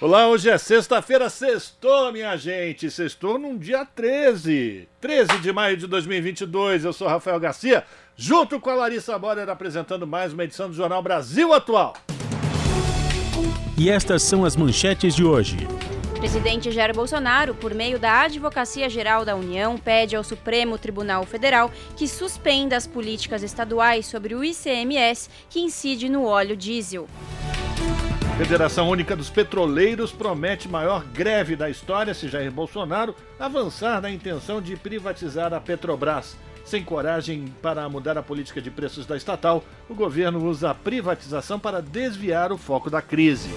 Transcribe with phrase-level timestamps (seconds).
[0.00, 2.90] Olá, hoje é sexta-feira, sextou, minha gente.
[2.90, 4.88] Sextou num dia 13.
[4.98, 6.86] 13 de maio de 2022.
[6.86, 7.84] Eu sou Rafael Garcia,
[8.16, 11.92] junto com a Larissa Borer, apresentando mais uma edição do Jornal Brasil Atual.
[13.76, 15.58] E estas são as manchetes de hoje.
[16.16, 21.70] Presidente Jair Bolsonaro, por meio da Advocacia Geral da União, pede ao Supremo Tribunal Federal
[21.94, 27.06] que suspenda as políticas estaduais sobre o ICMS que incide no óleo diesel.
[28.40, 34.62] Federação Única dos Petroleiros promete maior greve da história se Jair Bolsonaro avançar na intenção
[34.62, 36.38] de privatizar a Petrobras.
[36.64, 41.60] Sem coragem para mudar a política de preços da estatal, o governo usa a privatização
[41.60, 43.50] para desviar o foco da crise.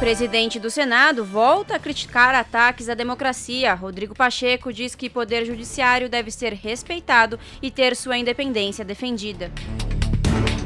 [0.00, 3.74] Presidente do Senado volta a criticar ataques à democracia.
[3.74, 9.52] Rodrigo Pacheco diz que poder judiciário deve ser respeitado e ter sua independência defendida.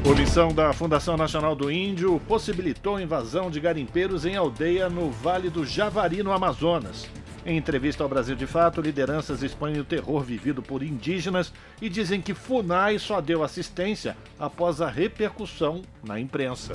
[0.03, 5.63] Comissão da Fundação Nacional do Índio possibilitou invasão de garimpeiros em aldeia no Vale do
[5.63, 7.07] Javari, no Amazonas.
[7.45, 12.21] Em entrevista ao Brasil de Fato, lideranças expõem o terror vivido por indígenas e dizem
[12.21, 16.73] que FUNAI só deu assistência após a repercussão na imprensa.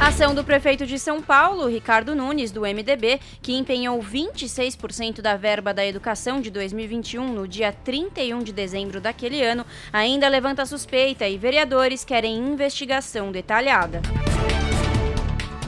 [0.00, 5.74] Ação do prefeito de São Paulo, Ricardo Nunes, do MDB, que empenhou 26% da verba
[5.74, 11.36] da educação de 2021 no dia 31 de dezembro daquele ano, ainda levanta suspeita e
[11.36, 14.00] vereadores querem investigação detalhada.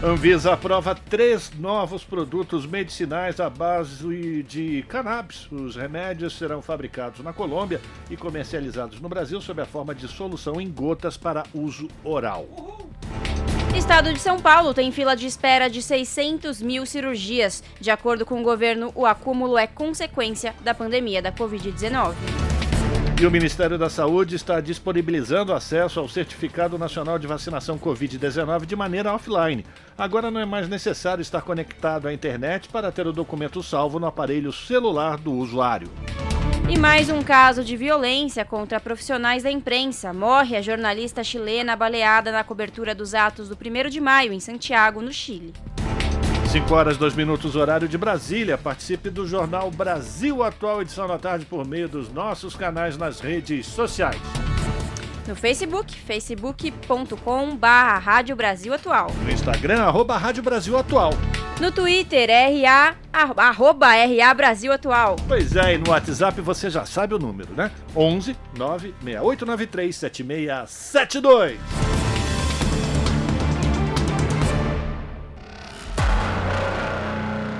[0.04, 5.46] Anvisa aprova três novos produtos medicinais à base de cannabis.
[5.52, 10.60] Os remédios serão fabricados na Colômbia e comercializados no Brasil sob a forma de solução
[10.60, 12.48] em gotas para uso oral.
[13.76, 17.62] Estado de São Paulo tem fila de espera de 600 mil cirurgias.
[17.80, 22.14] De acordo com o governo, o acúmulo é consequência da pandemia da Covid-19.
[23.22, 28.74] E o Ministério da Saúde está disponibilizando acesso ao Certificado Nacional de Vacinação Covid-19 de
[28.74, 29.64] maneira offline.
[29.96, 34.08] Agora não é mais necessário estar conectado à internet para ter o documento salvo no
[34.08, 35.88] aparelho celular do usuário.
[36.68, 40.12] E mais um caso de violência contra profissionais da imprensa.
[40.12, 45.00] Morre a jornalista chilena baleada na cobertura dos atos do 1 de maio em Santiago,
[45.00, 45.52] no Chile.
[46.52, 48.58] 5 horas, 2 minutos, horário de Brasília.
[48.58, 53.64] Participe do Jornal Brasil Atual, edição da tarde, por meio dos nossos canais nas redes
[53.64, 54.20] sociais.
[55.26, 59.10] No Facebook, facebook.com barra Rádio Brasil Atual.
[59.24, 61.14] No Instagram, arroba Rádio Brasil Atual.
[61.58, 62.96] No Twitter, RA,
[63.34, 65.16] arroba RA Brasil Atual.
[65.26, 67.70] Pois é, e no WhatsApp você já sabe o número, né?
[67.96, 72.01] 11 96893 7672.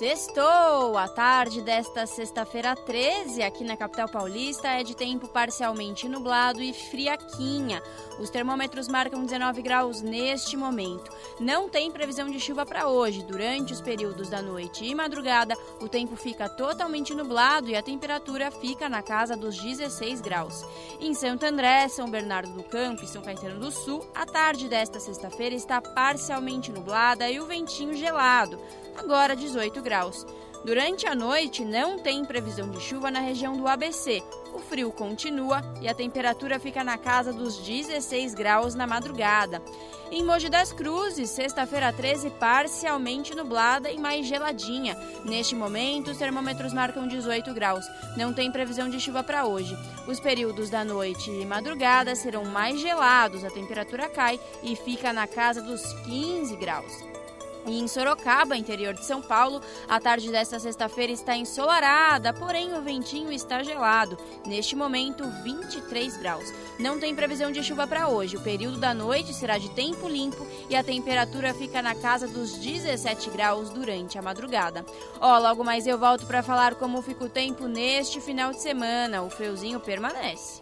[0.00, 0.96] Sextou!
[0.96, 6.72] A tarde desta sexta-feira 13, aqui na capital paulista, é de tempo parcialmente nublado e
[6.72, 7.82] friaquinha.
[8.18, 11.12] Os termômetros marcam 19 graus neste momento.
[11.38, 13.22] Não tem previsão de chuva para hoje.
[13.22, 18.50] Durante os períodos da noite e madrugada, o tempo fica totalmente nublado e a temperatura
[18.50, 20.64] fica na casa dos 16 graus.
[20.98, 24.98] Em Santo André, São Bernardo do Campo e São Caetano do Sul, a tarde desta
[24.98, 28.58] sexta-feira está parcialmente nublada e o ventinho gelado
[28.96, 30.26] agora 18 graus.
[30.64, 34.22] Durante a noite, não tem previsão de chuva na região do ABC.
[34.52, 39.62] O frio continua e a temperatura fica na casa dos 16 graus na madrugada.
[40.10, 44.98] Em Mogi das Cruzes, sexta-feira 13, parcialmente nublada e mais geladinha.
[45.24, 47.84] Neste momento, os termômetros marcam 18 graus.
[48.16, 49.74] Não tem previsão de chuva para hoje.
[50.06, 55.26] Os períodos da noite e madrugada serão mais gelados, a temperatura cai e fica na
[55.26, 57.19] casa dos 15 graus.
[57.66, 62.82] E em Sorocaba, interior de São Paulo, a tarde desta sexta-feira está ensolarada, porém o
[62.82, 64.16] ventinho está gelado.
[64.46, 66.52] Neste momento, 23 graus.
[66.78, 68.36] Não tem previsão de chuva para hoje.
[68.36, 72.54] O período da noite será de tempo limpo e a temperatura fica na casa dos
[72.58, 74.84] 17 graus durante a madrugada.
[75.20, 78.60] Ó, oh, logo mais eu volto para falar como fica o tempo neste final de
[78.60, 79.22] semana.
[79.22, 80.60] O friozinho permanece.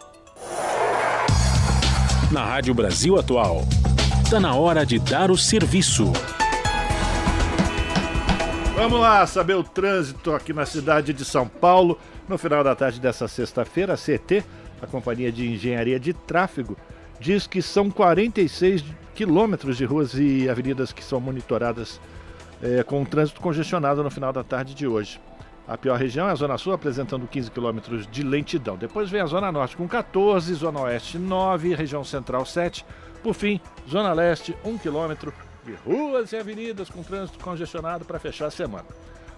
[2.31, 3.63] Na Rádio Brasil Atual,
[4.23, 6.11] está na hora de dar o serviço.
[8.79, 11.99] Vamos lá saber o trânsito aqui na cidade de São Paulo.
[12.29, 14.41] No final da tarde dessa sexta-feira, a CT,
[14.81, 16.77] a Companhia de Engenharia de Tráfego,
[17.19, 21.99] diz que são 46 quilômetros de ruas e avenidas que são monitoradas
[22.63, 25.19] é, com o trânsito congestionado no final da tarde de hoje.
[25.67, 28.77] A pior região é a Zona Sul, apresentando 15 quilômetros de lentidão.
[28.77, 32.85] Depois vem a Zona Norte com 14, Zona Oeste 9, região Central 7.
[33.21, 33.59] Por fim,
[33.89, 35.33] Zona Leste 1 quilômetro
[35.85, 38.85] ruas e avenidas com trânsito congestionado para fechar a semana.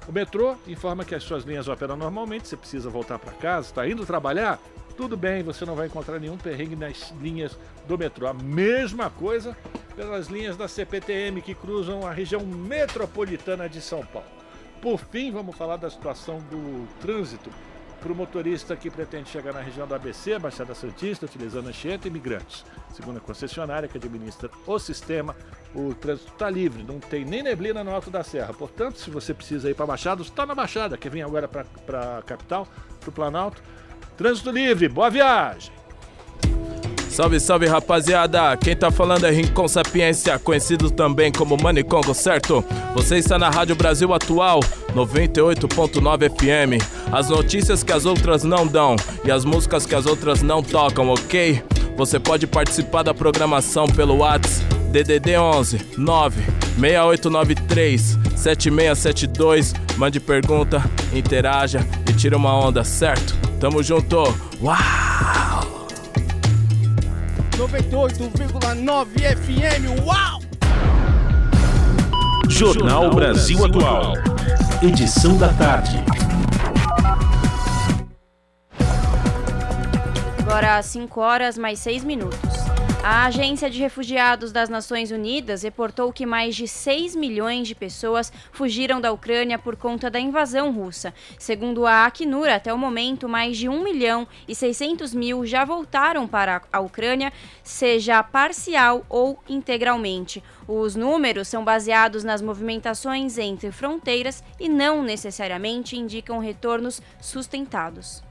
[0.07, 3.87] O metrô informa que as suas linhas operam normalmente, você precisa voltar para casa, está
[3.87, 4.59] indo trabalhar,
[4.97, 7.57] tudo bem, você não vai encontrar nenhum perrengue nas linhas
[7.87, 8.27] do metrô.
[8.27, 9.55] A mesma coisa
[9.95, 14.27] pelas linhas da CPTM que cruzam a região metropolitana de São Paulo.
[14.81, 17.49] Por fim, vamos falar da situação do trânsito
[18.01, 22.11] para o motorista que pretende chegar na região da ABC, Baixada Santista, utilizando Anchieta e
[22.11, 22.65] Migrantes.
[22.93, 25.35] Segundo a concessionária que administra o sistema,
[25.73, 28.53] o trânsito está livre, não tem nem neblina no alto da serra.
[28.53, 32.21] Portanto, se você precisa ir para Baixada, está na Baixada, que vem agora para a
[32.23, 32.67] capital,
[32.99, 33.61] para o Planalto.
[34.17, 35.80] Trânsito livre, boa viagem!
[37.11, 38.55] Salve, salve rapaziada!
[38.55, 42.63] Quem tá falando é Rincon Sapiência, conhecido também como Manicongo, certo?
[42.95, 44.61] Você está na Rádio Brasil Atual,
[44.95, 46.81] 98.9 FM.
[47.11, 51.09] As notícias que as outras não dão e as músicas que as outras não tocam,
[51.09, 51.61] ok?
[51.97, 56.41] Você pode participar da programação pelo WhatsApp DDD 11 9
[56.79, 59.73] 6893 7672.
[59.97, 60.81] Mande pergunta,
[61.13, 63.35] interaja e tira uma onda, certo?
[63.59, 64.17] Tamo junto!
[64.61, 65.60] Uau!
[67.61, 70.03] 98,9 FM.
[70.03, 70.41] Uau!
[72.49, 74.13] Jornal Brasil Atual.
[74.81, 76.03] Edição da tarde.
[80.39, 82.60] Agora 5 horas mais 6 minutos.
[83.03, 88.31] A Agência de Refugiados das Nações Unidas reportou que mais de 6 milhões de pessoas
[88.51, 91.11] fugiram da Ucrânia por conta da invasão russa.
[91.39, 96.27] Segundo a Acnur, até o momento, mais de 1 milhão e 600 mil já voltaram
[96.27, 97.33] para a Ucrânia,
[97.63, 100.43] seja parcial ou integralmente.
[100.67, 108.21] Os números são baseados nas movimentações entre fronteiras e não necessariamente indicam retornos sustentados.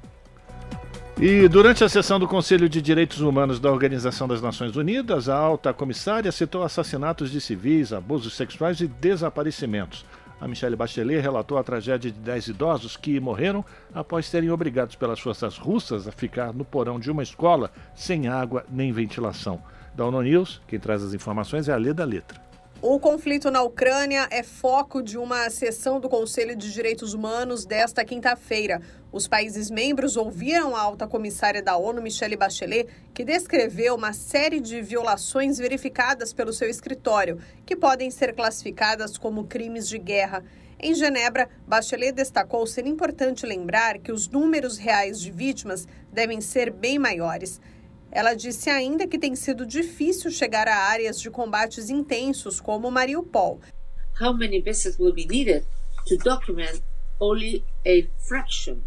[1.19, 5.37] E durante a sessão do Conselho de Direitos Humanos da Organização das Nações Unidas, a
[5.37, 10.05] alta comissária citou assassinatos de civis, abusos sexuais e desaparecimentos.
[10.41, 13.63] A Michelle Bachelet relatou a tragédia de 10 idosos que morreram
[13.95, 18.65] após serem obrigados pelas forças russas a ficar no porão de uma escola sem água
[18.71, 19.61] nem ventilação.
[19.95, 22.50] Da ONU News, quem traz as informações é a Leda Letra.
[22.83, 28.03] O conflito na Ucrânia é foco de uma sessão do Conselho de Direitos Humanos desta
[28.07, 28.81] quinta-feira.
[29.13, 34.61] Os países membros ouviram a alta comissária da ONU, Michelle Bachelet, que descreveu uma série
[34.61, 40.43] de violações verificadas pelo seu escritório, que podem ser classificadas como crimes de guerra.
[40.79, 46.71] Em Genebra, Bachelet destacou ser importante lembrar que os números reais de vítimas devem ser
[46.71, 47.61] bem maiores.
[48.13, 53.61] Ela disse ainda que tem sido difícil chegar a áreas de combates intensos como Mariupol.
[54.21, 55.65] How many vessels will be needed
[56.07, 56.83] to document
[57.21, 58.83] only a fraction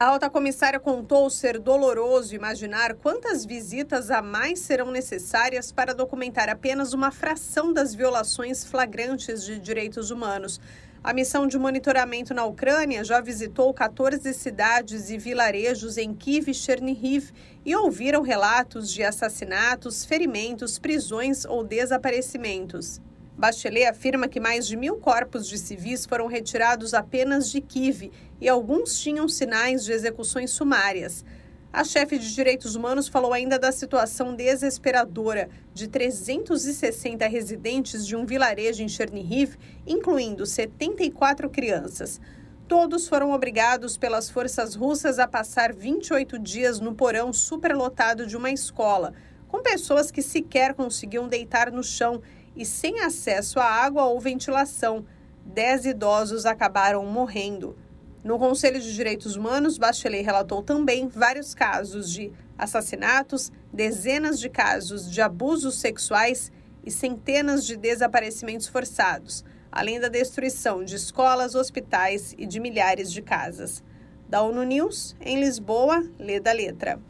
[0.00, 6.48] a alta comissária contou ser doloroso imaginar quantas visitas a mais serão necessárias para documentar
[6.48, 10.58] apenas uma fração das violações flagrantes de direitos humanos.
[11.04, 16.54] A missão de monitoramento na Ucrânia já visitou 14 cidades e vilarejos em Kiev e
[16.54, 17.30] Chernihiv
[17.62, 23.02] e ouviram relatos de assassinatos, ferimentos, prisões ou desaparecimentos.
[23.36, 28.10] Bachelet afirma que mais de mil corpos de civis foram retirados apenas de Kiev
[28.40, 31.24] e alguns tinham sinais de execuções sumárias.
[31.72, 38.26] A chefe de direitos humanos falou ainda da situação desesperadora de 360 residentes de um
[38.26, 39.56] vilarejo em Chernihiv,
[39.86, 42.20] incluindo 74 crianças.
[42.66, 48.50] Todos foram obrigados pelas forças russas a passar 28 dias no porão superlotado de uma
[48.50, 49.14] escola,
[49.46, 52.20] com pessoas que sequer conseguiam deitar no chão
[52.56, 55.04] e sem acesso à água ou ventilação.
[55.44, 57.76] Dez idosos acabaram morrendo.
[58.22, 65.10] No Conselho de Direitos Humanos, Bachelet relatou também vários casos de assassinatos, dezenas de casos
[65.10, 66.52] de abusos sexuais
[66.84, 73.22] e centenas de desaparecimentos forçados, além da destruição de escolas, hospitais e de milhares de
[73.22, 73.82] casas.
[74.28, 77.00] Da ONU News, em Lisboa, lê da letra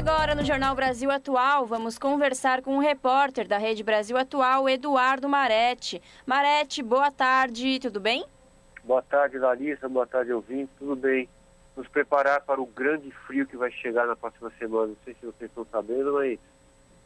[0.00, 5.28] agora no Jornal Brasil Atual, vamos conversar com o repórter da Rede Brasil Atual, Eduardo
[5.28, 6.00] Marete.
[6.24, 8.24] Marete, boa tarde, tudo bem?
[8.82, 11.28] Boa tarde, Larissa, boa tarde, ouvinte, tudo bem?
[11.76, 14.86] Nos preparar para o grande frio que vai chegar na próxima semana.
[14.86, 16.38] Não sei se vocês estão sabendo, mas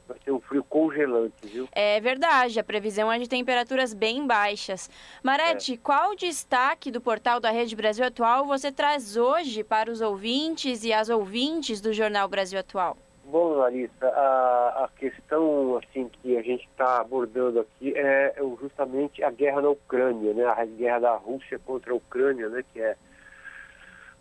[0.06, 1.68] vai ser um frio congelante, viu?
[1.72, 4.90] É verdade, a previsão é de temperaturas bem baixas.
[5.22, 5.76] Marete, é.
[5.76, 10.92] qual destaque do portal da Rede Brasil Atual você traz hoje para os ouvintes e
[10.92, 12.96] as ouvintes do Jornal Brasil Atual?
[13.26, 19.30] Bom, Larissa, a, a questão assim que a gente está abordando aqui é justamente a
[19.30, 20.44] guerra na Ucrânia, né?
[20.44, 22.62] A guerra da Rússia contra a Ucrânia, né?
[22.72, 22.96] Que é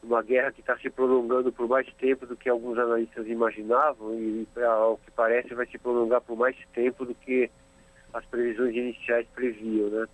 [0.03, 4.48] uma guerra que está se prolongando por mais tempo do que alguns analistas imaginavam e,
[4.62, 7.50] ao que parece, vai se prolongar por mais tempo do que
[8.13, 10.07] as previsões iniciais previam, né?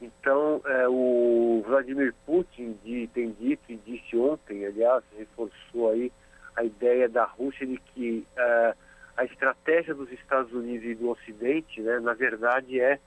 [0.00, 6.10] Então, é, o Vladimir Putin de, tem dito e disse ontem, aliás, reforçou aí
[6.56, 8.74] a ideia da Rússia de que é,
[9.16, 12.98] a estratégia dos Estados Unidos e do Ocidente, né, na verdade, é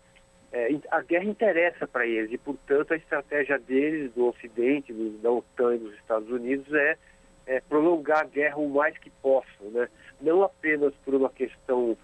[0.55, 5.29] é, a guerra interessa para eles e, portanto, a estratégia deles, do Ocidente, do, da
[5.29, 6.97] OTAN e dos Estados Unidos, é,
[7.45, 9.89] é, prolongar a guerra o mais que possam, né?
[10.21, 11.97] não apenas por uma questão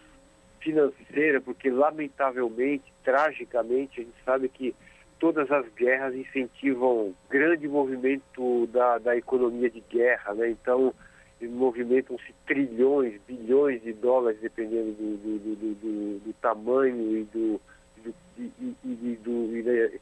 [0.59, 4.75] financeira, porque, lamentavelmente, tragicamente, a gente sabe que
[5.17, 10.49] todas as guerras incentivam grande movimento da, da economia de guerra, né?
[10.49, 10.93] então
[11.41, 17.61] movimentam-se trilhões, bilhões de dólares, dependendo do, do, do, do tamanho e do
[18.03, 19.99] do, e, e, do, e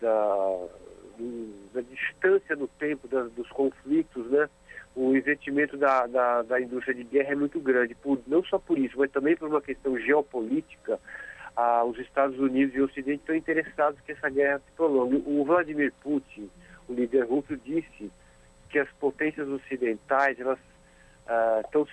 [0.00, 0.68] da,
[1.74, 4.48] da, distância no tempo das, dos conflitos, né?
[4.94, 8.78] o investimento da, da, da, indústria de guerra é muito grande, por, não só por
[8.78, 11.00] isso, mas também por uma questão geopolítica.
[11.54, 15.22] Ah, os Estados Unidos e o Ocidente estão interessados que essa guerra se prolongue.
[15.26, 16.50] O Vladimir Putin,
[16.88, 18.10] o líder russo, disse
[18.70, 20.58] que as potências ocidentais elas
[21.26, 21.86] ah, tão,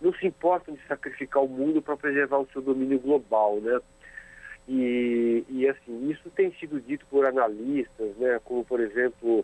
[0.00, 3.80] não se importam de sacrificar o mundo para preservar o seu domínio global, né?
[4.68, 9.42] E, e assim, isso tem sido dito por analistas, né, como por exemplo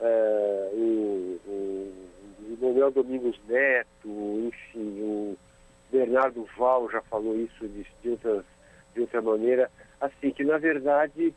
[0.00, 1.92] é, o, o,
[2.40, 5.38] o Manuel Domingos Neto, enfim, o
[5.92, 8.44] Bernardo Val já falou isso de, de, outras,
[8.92, 11.32] de outra maneira, assim, que na verdade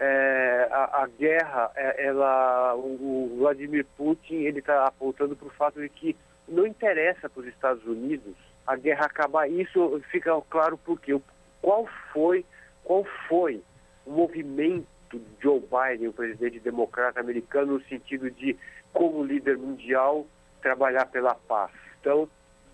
[0.00, 5.52] é, a, a, guerra, é, ela, o, o, Vladimir Putin, ele está apontando para o
[5.52, 6.16] fato de que
[6.48, 8.34] não interessa para os Estados Unidos
[8.66, 9.50] a guerra acabar.
[9.50, 11.22] Isso fica claro porque o
[11.60, 12.44] qual foi,
[12.84, 13.62] qual foi
[14.06, 18.56] o movimento de Joe Biden, o presidente democrata americano, no sentido de,
[18.92, 20.26] como líder mundial,
[20.62, 21.70] trabalhar pela paz.
[22.00, 22.28] Então,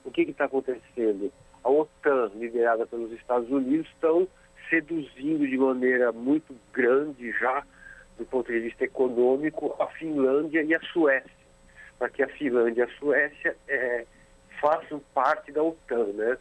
[0.04, 1.32] o que está acontecendo?
[1.64, 4.28] A OTAN, liderada pelos Estados Unidos, estão
[4.70, 7.64] seduzindo de maneira muito grande já,
[8.18, 11.30] do ponto de vista econômico, a Finlândia e a Suécia,
[11.98, 14.06] para que a Finlândia e a Suécia é,
[14.60, 16.38] façam parte da OTAN, né?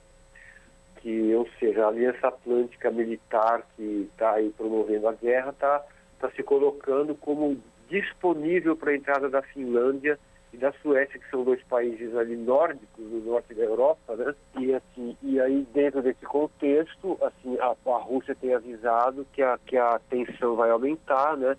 [1.06, 5.86] Que, ou seja, a Aliança Atlântica Militar que está aí promovendo a guerra está
[6.20, 10.18] tá se colocando como disponível para a entrada da Finlândia
[10.52, 14.34] e da Suécia, que são dois países ali nórdicos do norte da Europa, né?
[14.60, 19.60] E assim, e aí dentro desse contexto, assim, a, a Rússia tem avisado que a
[19.64, 21.56] que a tensão vai aumentar, né?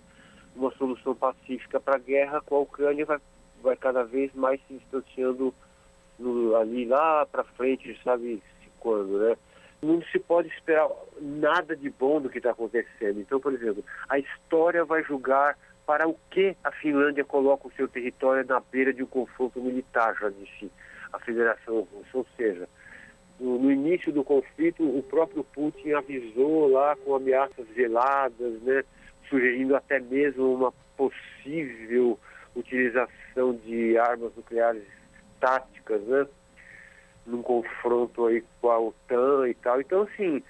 [0.57, 3.19] Uma solução pacífica para a guerra com a Ucrânia vai
[3.63, 5.53] vai cada vez mais se distanciando
[6.19, 8.43] no, ali lá para frente, sabe,
[8.79, 9.35] quando, né?
[9.81, 10.89] Não se pode esperar
[11.21, 13.19] nada de bom do que está acontecendo.
[13.19, 17.87] Então, por exemplo, a história vai julgar para o que a Finlândia coloca o seu
[17.87, 20.71] território na beira de um confronto militar, já disse
[21.13, 22.17] a Federação Russa.
[22.17, 22.67] Ou seja,
[23.39, 28.83] no, início do conflito, o próprio Putin avisou lá com ameaças veladas, né,
[29.29, 32.19] sugerindo até mesmo uma possível
[32.55, 34.83] utilização de armas nucleares
[35.39, 36.27] táticas, né?
[37.27, 39.79] Num confronto aí com a OTAN e tal.
[39.81, 40.41] Então, assim,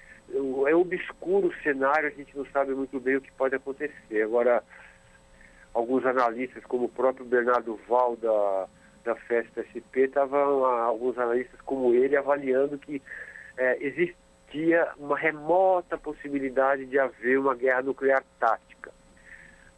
[0.66, 4.22] é obscuro o cenário, a gente não sabe muito bem o que pode acontecer.
[4.22, 4.62] Agora,
[5.74, 8.68] alguns analistas, como o próprio Bernardo Val da,
[9.04, 13.02] da Festa SP, estavam, alguns analistas como ele, avaliando que
[13.56, 18.92] é, existia uma remota possibilidade de haver uma guerra nuclear tática.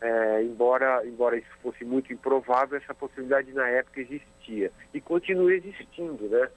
[0.02, 4.72] É, embora, embora isso fosse muito improvável, essa possibilidade na época existia.
[4.94, 6.48] E continua existindo, né?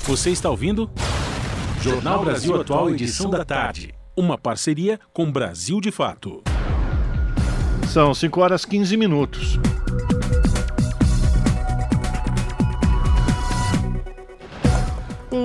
[0.04, 0.90] Você está ouvindo?
[1.82, 3.94] Jornal Brasil Atual, edição da tarde.
[4.16, 6.42] Uma parceria com Brasil de Fato.
[7.86, 9.58] São 5 horas 15 minutos.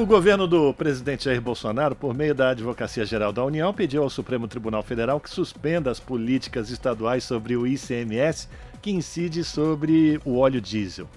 [0.04, 4.10] O governo do presidente Jair Bolsonaro, por meio da Advocacia Geral da União, pediu ao
[4.10, 8.50] Supremo Tribunal Federal que suspenda as políticas estaduais sobre o ICMS
[8.82, 11.08] que incide sobre o óleo diesel.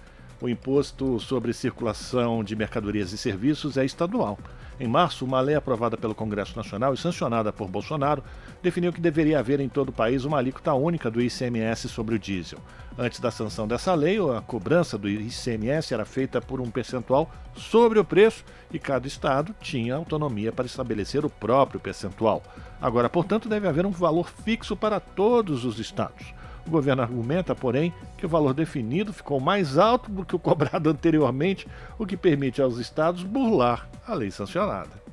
[0.40, 4.38] O imposto sobre circulação de mercadorias e serviços é estadual.
[4.78, 8.22] Em março, uma lei aprovada pelo Congresso Nacional e sancionada por Bolsonaro
[8.62, 12.18] definiu que deveria haver em todo o país uma alíquota única do ICMS sobre o
[12.18, 12.58] diesel.
[12.98, 17.98] Antes da sanção dessa lei, a cobrança do ICMS era feita por um percentual sobre
[17.98, 22.42] o preço e cada estado tinha autonomia para estabelecer o próprio percentual.
[22.80, 26.34] Agora, portanto, deve haver um valor fixo para todos os estados.
[26.66, 30.88] O governo argumenta, porém, que o valor definido ficou mais alto do que o cobrado
[30.90, 31.66] anteriormente,
[31.98, 35.05] o que permite aos estados burlar a lei sancionada.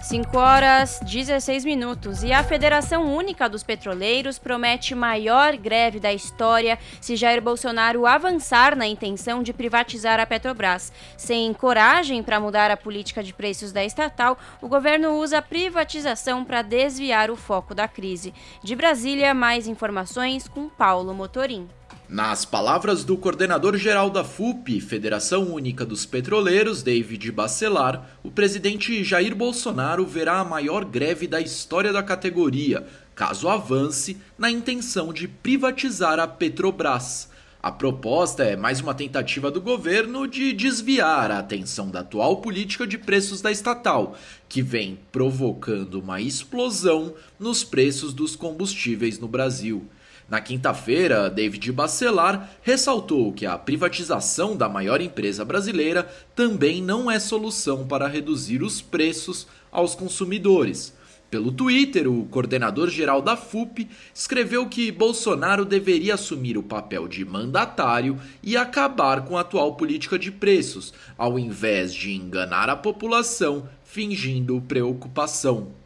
[0.00, 6.78] 5 horas 16 minutos e a Federação Única dos Petroleiros promete maior greve da história
[7.00, 10.92] se Jair Bolsonaro avançar na intenção de privatizar a Petrobras.
[11.16, 16.44] Sem coragem para mudar a política de preços da estatal, o governo usa a privatização
[16.44, 18.32] para desviar o foco da crise.
[18.62, 21.68] De Brasília, mais informações com Paulo Motorim.
[22.08, 29.34] Nas palavras do coordenador-geral da FUP, Federação Única dos Petroleiros, David Bacelar, o presidente Jair
[29.34, 36.20] Bolsonaro verá a maior greve da história da categoria, caso avance na intenção de privatizar
[36.20, 37.28] a Petrobras.
[37.60, 42.86] A proposta é mais uma tentativa do governo de desviar a atenção da atual política
[42.86, 44.16] de preços da estatal,
[44.48, 49.88] que vem provocando uma explosão nos preços dos combustíveis no Brasil.
[50.28, 56.02] Na quinta-feira, David Bacelar ressaltou que a privatização da maior empresa brasileira
[56.34, 60.92] também não é solução para reduzir os preços aos consumidores.
[61.30, 68.18] Pelo Twitter, o coordenador-geral da FUP escreveu que Bolsonaro deveria assumir o papel de mandatário
[68.42, 74.60] e acabar com a atual política de preços, ao invés de enganar a população fingindo
[74.60, 75.85] preocupação.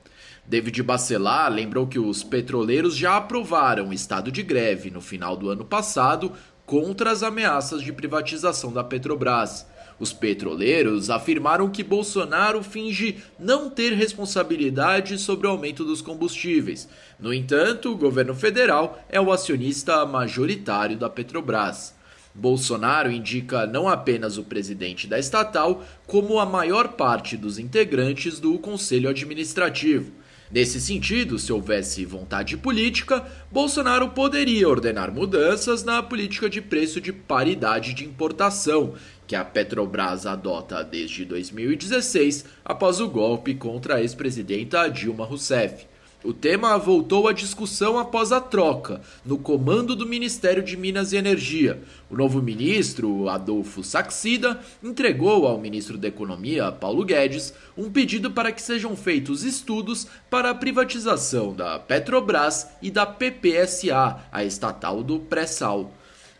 [0.50, 5.64] David Bacelar lembrou que os petroleiros já aprovaram estado de greve no final do ano
[5.64, 6.32] passado
[6.66, 9.64] contra as ameaças de privatização da Petrobras.
[10.00, 16.88] Os petroleiros afirmaram que Bolsonaro finge não ter responsabilidade sobre o aumento dos combustíveis.
[17.16, 21.94] No entanto, o governo federal é o acionista majoritário da Petrobras.
[22.34, 28.58] Bolsonaro indica não apenas o presidente da estatal, como a maior parte dos integrantes do
[28.58, 30.18] conselho administrativo.
[30.52, 37.12] Nesse sentido, se houvesse vontade política, Bolsonaro poderia ordenar mudanças na política de preço de
[37.12, 38.94] paridade de importação,
[39.28, 45.86] que a Petrobras adota desde 2016, após o golpe contra a ex-presidenta Dilma Rousseff.
[46.22, 51.16] O tema voltou à discussão após a troca no comando do Ministério de Minas e
[51.16, 51.82] Energia.
[52.10, 58.52] O novo ministro, Adolfo Saxida, entregou ao ministro da Economia, Paulo Guedes, um pedido para
[58.52, 65.20] que sejam feitos estudos para a privatização da Petrobras e da PPSA, a estatal do
[65.20, 65.90] pré-sal.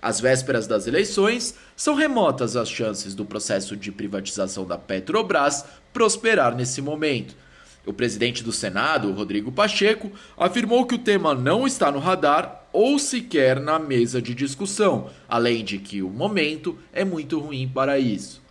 [0.02, 6.54] Às vésperas das eleições, são remotas as chances do processo de privatização da Petrobras prosperar
[6.54, 7.34] nesse momento.
[7.86, 12.98] O presidente do Senado, Rodrigo Pacheco, afirmou que o tema não está no radar ou
[12.98, 18.42] sequer na mesa de discussão, além de que o momento é muito ruim para isso.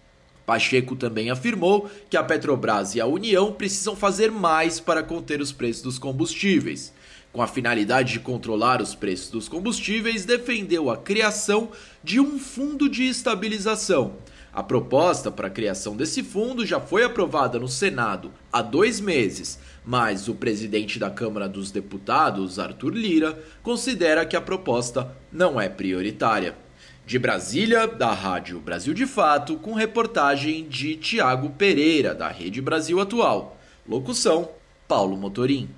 [0.46, 5.52] Pacheco também afirmou que a Petrobras e a União precisam fazer mais para conter os
[5.52, 6.92] preços dos combustíveis.
[7.32, 11.70] Com a finalidade de controlar os preços dos combustíveis, defendeu a criação
[12.04, 14.16] de um fundo de estabilização
[14.60, 19.58] a proposta para a criação desse fundo já foi aprovada no Senado há dois meses,
[19.86, 25.70] mas o presidente da Câmara dos Deputados, Arthur Lira, considera que a proposta não é
[25.70, 26.58] prioritária.
[27.06, 33.00] De Brasília, da Rádio Brasil de Fato, com reportagem de Tiago Pereira, da Rede Brasil
[33.00, 33.58] Atual.
[33.88, 34.50] Locução:
[34.90, 35.70] Paulo Motorim.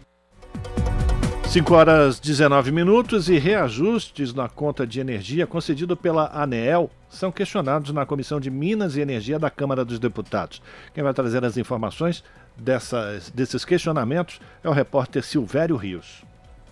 [1.51, 7.91] 5 horas 19 minutos e reajustes na conta de energia concedido pela ANEEL são questionados
[7.91, 10.61] na Comissão de Minas e Energia da Câmara dos Deputados.
[10.93, 12.23] Quem vai trazer as informações
[12.55, 16.23] dessas, desses questionamentos é o repórter Silvério Rios.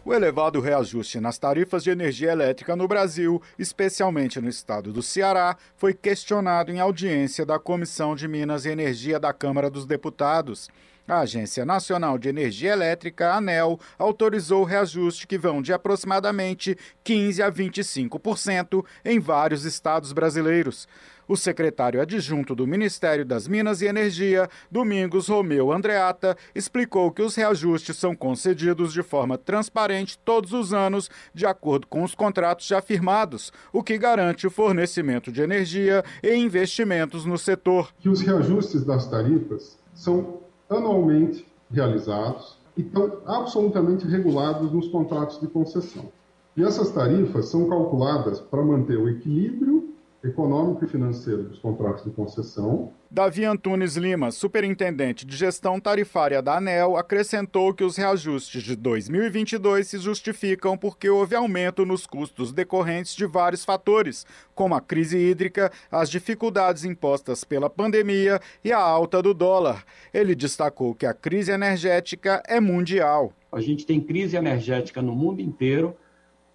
[0.05, 5.57] O elevado reajuste nas tarifas de energia elétrica no Brasil, especialmente no estado do Ceará,
[5.75, 10.69] foi questionado em audiência da Comissão de Minas e Energia da Câmara dos Deputados.
[11.09, 17.51] A Agência Nacional de Energia Elétrica, ANEL, autorizou reajuste que vão de aproximadamente 15 a
[17.51, 20.87] 25% em vários estados brasileiros.
[21.27, 27.33] O secretário adjunto do Ministério das Minas e Energia, Domingos Romeu Andreata, explicou que os
[27.33, 32.83] reajustes são concedidos de forma transparente todos os anos, de acordo com os contratos já
[32.83, 37.91] firmados, o que garante o fornecimento de energia e investimentos no setor.
[37.97, 45.47] Que os reajustes das tarifas são anualmente realizados e estão absolutamente regulados nos contratos de
[45.47, 46.12] concessão.
[46.55, 52.12] E essas tarifas são calculadas para manter o equilíbrio econômico e financeiro dos contratos de
[52.12, 52.91] concessão.
[53.10, 59.88] Davi Antunes Lima, superintendente de gestão tarifária da ANEL, acrescentou que os reajustes de 2022
[59.88, 65.71] se justificam porque houve aumento nos custos decorrentes de vários fatores, como a crise hídrica,
[65.89, 69.86] as dificuldades impostas pela pandemia e a alta do dólar.
[70.13, 73.34] Ele destacou que a crise energética é mundial.
[73.51, 75.95] A gente tem crise energética no mundo inteiro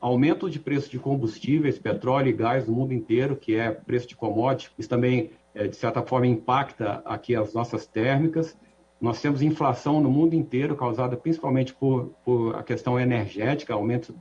[0.04, 4.14] aumento de preço de combustíveis, petróleo e gás no mundo inteiro, que é preço de
[4.14, 8.54] commodity, isso também, é, de certa forma, impacta aqui as nossas térmicas.
[9.00, 14.14] Nós temos inflação no mundo inteiro, causada principalmente por, por a questão energética, aumento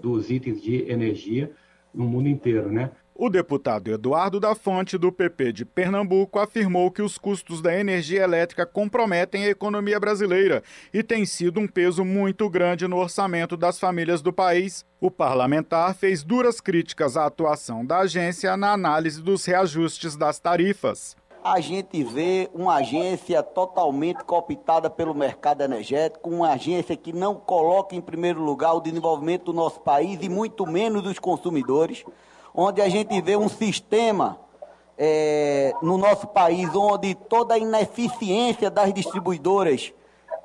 [0.00, 1.50] dos itens de energia
[1.92, 2.92] no mundo inteiro, né?
[3.16, 8.24] O deputado Eduardo da Fonte, do PP de Pernambuco, afirmou que os custos da energia
[8.24, 13.78] elétrica comprometem a economia brasileira e tem sido um peso muito grande no orçamento das
[13.78, 14.84] famílias do país.
[15.00, 21.16] O parlamentar fez duras críticas à atuação da agência na análise dos reajustes das tarifas
[21.44, 27.94] a gente vê uma agência totalmente cooptada pelo mercado energético, uma agência que não coloca
[27.94, 32.02] em primeiro lugar o desenvolvimento do nosso país e muito menos dos consumidores
[32.54, 34.38] onde a gente vê um sistema
[34.96, 39.92] é, no nosso país onde toda a ineficiência das distribuidoras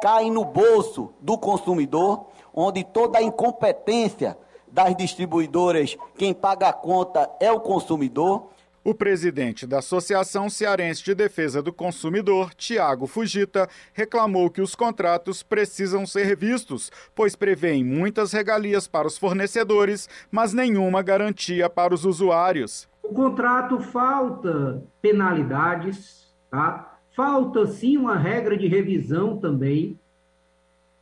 [0.02, 7.30] cai no bolso do consumidor, onde toda a incompetência das distribuidoras, quem paga a conta
[7.39, 8.48] é o consumidor,
[8.89, 15.43] o presidente da Associação Cearense de Defesa do Consumidor, Tiago Fugita, reclamou que os contratos
[15.43, 22.04] precisam ser revistos, pois prevêem muitas regalias para os fornecedores, mas nenhuma garantia para os
[22.04, 22.89] usuários.
[23.04, 26.97] O contrato falta penalidades, tá?
[27.15, 29.99] Falta sim uma regra de revisão também,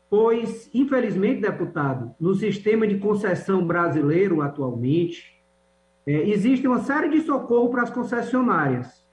[0.10, 5.37] pois, infelizmente, deputado, no sistema de concessão brasileiro atualmente,
[6.08, 9.06] é, existe uma série de socorro para as concessionárias.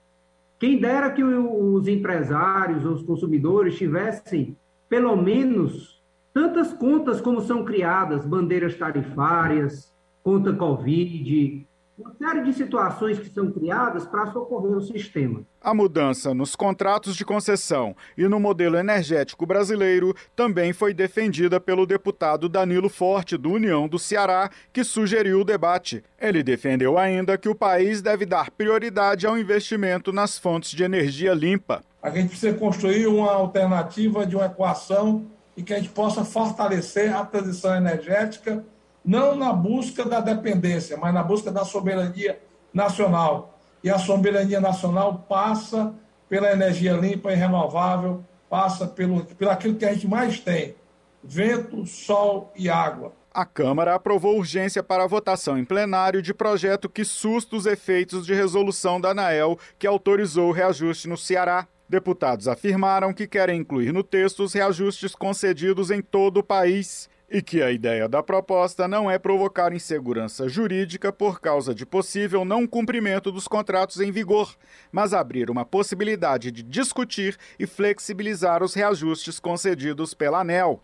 [0.61, 4.57] Quem dera que os empresários, os consumidores tivessem
[4.89, 6.01] pelo menos
[6.33, 13.51] tantas contas como são criadas, bandeiras tarifárias, conta Covid, uma série de situações que são
[13.53, 15.43] criadas para socorrer o sistema.
[15.61, 21.87] A mudança nos contratos de concessão e no modelo energético brasileiro também foi defendida pelo
[21.87, 26.03] deputado Danilo Forte, do União do Ceará, que sugeriu o debate.
[26.21, 31.33] Ele defendeu ainda que o país deve dar prioridade ao investimento nas fontes de energia
[31.33, 31.81] limpa.
[32.03, 35.27] A gente precisa construir uma alternativa de uma equação
[35.57, 38.65] e que a gente possa fortalecer a transição energética
[39.05, 42.41] não na busca da dependência, mas na busca da soberania
[42.73, 43.59] nacional.
[43.83, 45.95] E a soberania nacional passa
[46.29, 50.75] pela energia limpa e renovável, passa pelo, pelo aquilo que a gente mais tem:
[51.23, 53.13] vento, sol e água.
[53.33, 58.25] A Câmara aprovou urgência para a votação em plenário de projeto que susta os efeitos
[58.25, 61.67] de resolução da ANAEL que autorizou o reajuste no Ceará.
[61.89, 67.41] Deputados afirmaram que querem incluir no texto os reajustes concedidos em todo o país e
[67.41, 72.67] que a ideia da proposta não é provocar insegurança jurídica por causa de possível não
[72.67, 74.55] cumprimento dos contratos em vigor,
[74.93, 80.83] mas abrir uma possibilidade de discutir e flexibilizar os reajustes concedidos pela ANEL.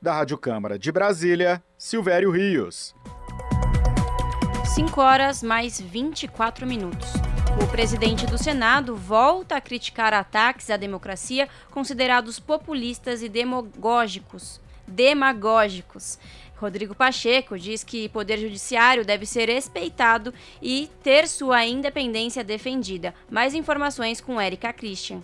[0.00, 2.94] Da Rádio Câmara de Brasília, Silvério Rios.
[4.64, 7.08] 5 horas mais 24 minutos.
[7.60, 16.18] O presidente do Senado volta a criticar ataques à democracia considerados populistas e demagógicos demagógicos.
[16.56, 23.14] Rodrigo Pacheco diz que Poder Judiciário deve ser respeitado e ter sua independência defendida.
[23.30, 25.22] Mais informações com Érica Christian.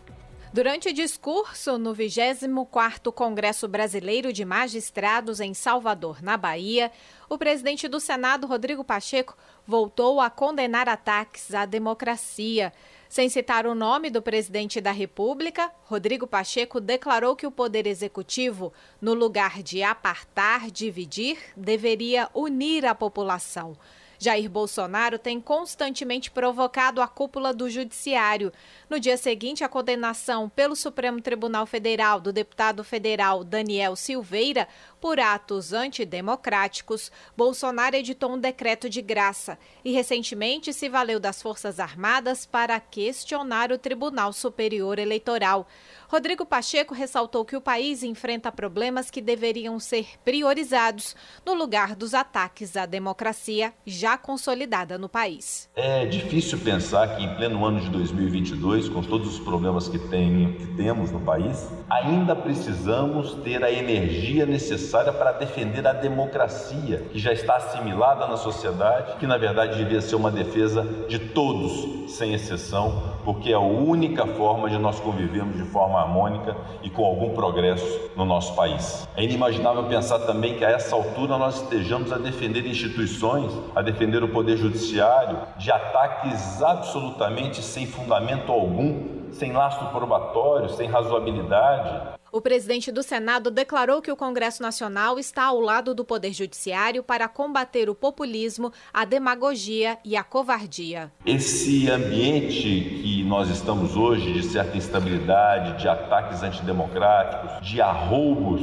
[0.54, 6.92] Durante o discurso no 24º Congresso Brasileiro de Magistrados em Salvador, na Bahia,
[7.28, 12.72] o presidente do Senado, Rodrigo Pacheco, voltou a condenar ataques à democracia.
[13.14, 18.72] Sem citar o nome do presidente da República, Rodrigo Pacheco declarou que o Poder Executivo,
[19.00, 23.76] no lugar de apartar, dividir, deveria unir a população.
[24.24, 28.50] Jair Bolsonaro tem constantemente provocado a cúpula do Judiciário.
[28.88, 34.66] No dia seguinte à condenação pelo Supremo Tribunal Federal do deputado federal Daniel Silveira
[34.98, 41.78] por atos antidemocráticos, Bolsonaro editou um decreto de graça e recentemente se valeu das Forças
[41.78, 45.68] Armadas para questionar o Tribunal Superior Eleitoral.
[46.14, 52.14] Rodrigo Pacheco ressaltou que o país enfrenta problemas que deveriam ser priorizados no lugar dos
[52.14, 55.68] ataques à democracia já consolidada no país.
[55.74, 60.52] É difícil pensar que em pleno ano de 2022, com todos os problemas que, tem,
[60.52, 67.18] que temos no país, ainda precisamos ter a energia necessária para defender a democracia, que
[67.18, 72.34] já está assimilada na sociedade, que na verdade devia ser uma defesa de todos, sem
[72.34, 77.34] exceção, porque é a única forma de nós convivermos de forma harmônica e com algum
[77.34, 79.08] progresso no nosso país.
[79.16, 84.22] É inimaginável pensar também que a essa altura nós estejamos a defender instituições, a defender
[84.22, 92.14] o poder judiciário de ataques absolutamente sem fundamento algum, sem lastro probatório, sem razoabilidade.
[92.34, 97.00] O presidente do Senado declarou que o Congresso Nacional está ao lado do Poder Judiciário
[97.00, 101.12] para combater o populismo, a demagogia e a covardia.
[101.24, 108.60] Esse ambiente que nós estamos hoje, de certa instabilidade, de ataques antidemocráticos, de arroubos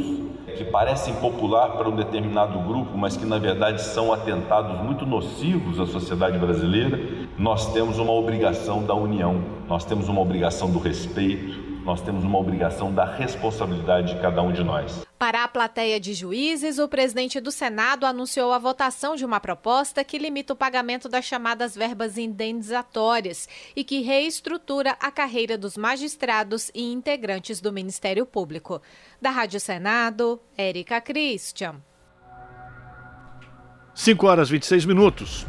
[0.56, 5.80] que parecem popular para um determinado grupo, mas que na verdade são atentados muito nocivos
[5.80, 7.00] à sociedade brasileira,
[7.38, 12.38] nós temos uma obrigação da união, nós temos uma obrigação do respeito, nós temos uma
[12.38, 15.11] obrigação da responsabilidade de cada um de nós.
[15.22, 20.04] Para a plateia de juízes, o presidente do Senado anunciou a votação de uma proposta
[20.04, 26.72] que limita o pagamento das chamadas verbas indenizatórias e que reestrutura a carreira dos magistrados
[26.74, 28.82] e integrantes do Ministério Público.
[29.22, 31.76] Da Rádio Senado, Érica Christian.
[33.94, 35.46] 5 horas e 26 minutos.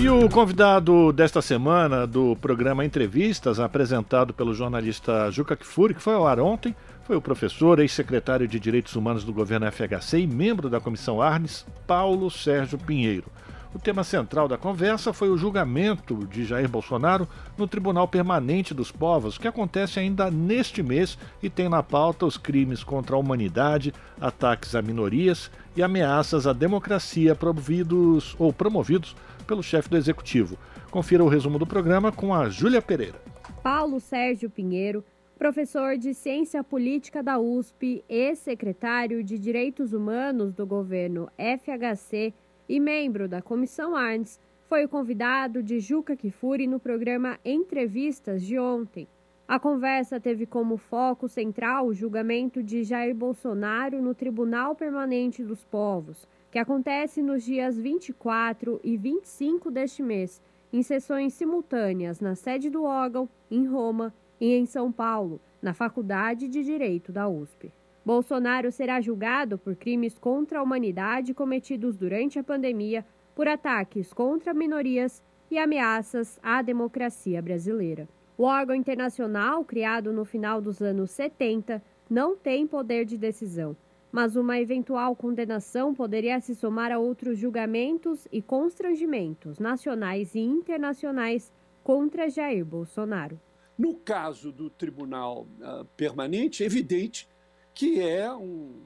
[0.00, 6.14] E o convidado desta semana do programa Entrevistas, apresentado pelo jornalista Juca Kfouri, que foi
[6.14, 10.70] ao ar ontem, foi o professor, ex-secretário de Direitos Humanos do governo FHC e membro
[10.70, 13.26] da comissão Arnes, Paulo Sérgio Pinheiro.
[13.74, 18.90] O tema central da conversa foi o julgamento de Jair Bolsonaro no Tribunal Permanente dos
[18.90, 23.92] Povos, que acontece ainda neste mês e tem na pauta os crimes contra a humanidade,
[24.18, 29.14] ataques a minorias e ameaças à democracia promovidos ou promovidos
[29.46, 30.56] pelo chefe do executivo.
[30.90, 33.20] Confira o resumo do programa com a Júlia Pereira.
[33.62, 35.04] Paulo Sérgio Pinheiro,
[35.38, 42.32] professor de Ciência Política da USP, ex-secretário de Direitos Humanos do governo FHC
[42.68, 48.58] e membro da Comissão Arns, foi o convidado de Juca Kifuri no programa Entrevistas de
[48.58, 49.08] ontem.
[49.46, 55.64] A conversa teve como foco central o julgamento de Jair Bolsonaro no Tribunal Permanente dos
[55.64, 60.40] Povos, que acontece nos dias 24 e 25 deste mês,
[60.72, 66.48] em sessões simultâneas na sede do órgão, em Roma e em São Paulo, na Faculdade
[66.48, 67.72] de Direito da USP.
[68.04, 74.52] Bolsonaro será julgado por crimes contra a humanidade cometidos durante a pandemia, por ataques contra
[74.52, 78.06] minorias e ameaças à democracia brasileira.
[78.36, 83.74] O órgão internacional, criado no final dos anos 70, não tem poder de decisão
[84.12, 91.52] mas uma eventual condenação poderia se somar a outros julgamentos e constrangimentos nacionais e internacionais
[91.82, 93.40] contra Jair Bolsonaro.
[93.76, 97.28] No caso do Tribunal uh, Permanente, é evidente
[97.74, 98.82] que é um,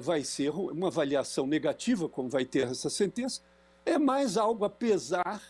[0.00, 3.42] vai ser uma avaliação negativa, como vai ter essa sentença,
[3.84, 5.42] é mais algo a pesar,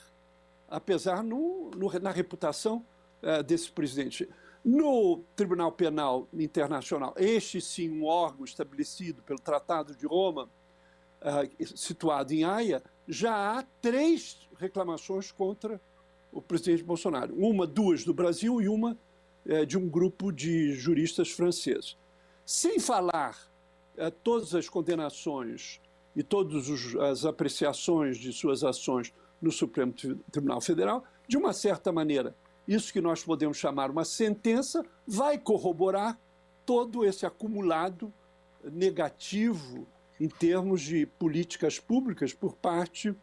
[0.68, 2.84] a pesar no, no, na reputação
[3.22, 4.28] uh, desse presidente.
[4.64, 10.48] No Tribunal Penal Internacional, este sim um órgão estabelecido pelo Tratado de Roma,
[11.20, 15.80] uh, situado em Haia, já há três reclamações contra
[16.32, 17.34] o presidente Bolsonaro.
[17.34, 18.96] Uma, duas do Brasil e uma
[19.46, 21.96] uh, de um grupo de juristas franceses.
[22.44, 23.50] Sem falar
[23.96, 25.80] uh, todas as condenações
[26.14, 29.92] e todas as apreciações de suas ações no Supremo
[30.30, 32.34] Tribunal Federal, de uma certa maneira,
[32.66, 36.18] isso que nós podemos chamar uma sentença, vai corroborar
[36.66, 38.12] todo esse acumulado
[38.64, 39.86] negativo
[40.20, 43.14] em termos de políticas públicas por parte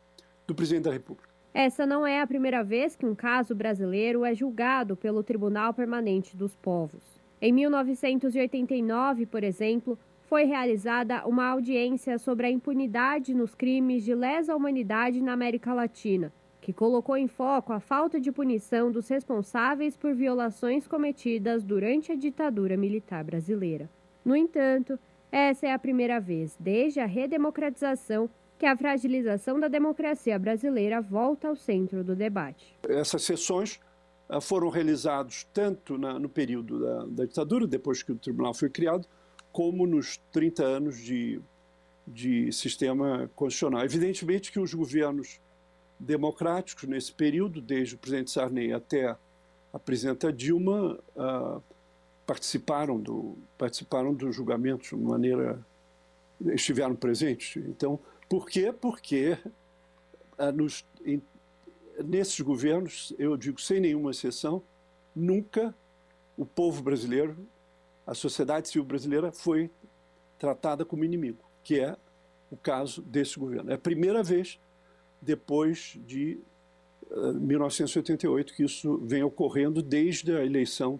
[0.48, 1.27] do presidente da República.
[1.60, 6.38] Essa não é a primeira vez que um caso brasileiro é julgado pelo Tribunal Permanente
[6.38, 7.20] dos Povos.
[7.41, 14.56] Em 1989, por exemplo, foi realizada uma audiência sobre a impunidade nos crimes de lesa
[14.56, 20.13] humanidade na América Latina, que colocou em foco a falta de punição dos responsáveis por
[20.13, 23.89] violações cometidas durante a ditadura militar brasileira.
[24.24, 25.00] No entanto,
[25.32, 31.48] essa é a primeira vez desde a redemocratização que a fragilização da democracia brasileira volta
[31.48, 32.76] ao centro do debate.
[32.88, 33.80] Essas sessões
[34.28, 38.70] ah, foram realizadas tanto na, no período da, da ditadura, depois que o tribunal foi
[38.70, 39.08] criado,
[39.52, 41.39] como nos 30 anos de,
[42.06, 43.84] de sistema constitucional.
[43.84, 45.39] Evidentemente que os governos
[46.00, 49.15] democráticos, nesse período, desde o presidente Sarney até
[49.74, 51.62] a presidenta Dilma, uh,
[52.26, 55.60] participaram, do, participaram dos julgamentos de maneira.
[56.41, 57.56] estiveram presentes.
[57.67, 58.74] Então, por quê?
[58.74, 59.38] Porque
[60.38, 61.22] uh, nos, em,
[62.04, 64.62] nesses governos, eu digo sem nenhuma exceção,
[65.16, 65.74] nunca
[66.38, 67.36] o povo brasileiro
[68.08, 69.70] a sociedade civil brasileira foi
[70.40, 71.98] tratada como inimigo, que é
[72.50, 73.70] o caso desse governo.
[73.70, 74.58] É a primeira vez
[75.22, 76.40] depois de
[77.12, 80.98] uh, eh, 1988 que isso vem ocorrendo desde a eleição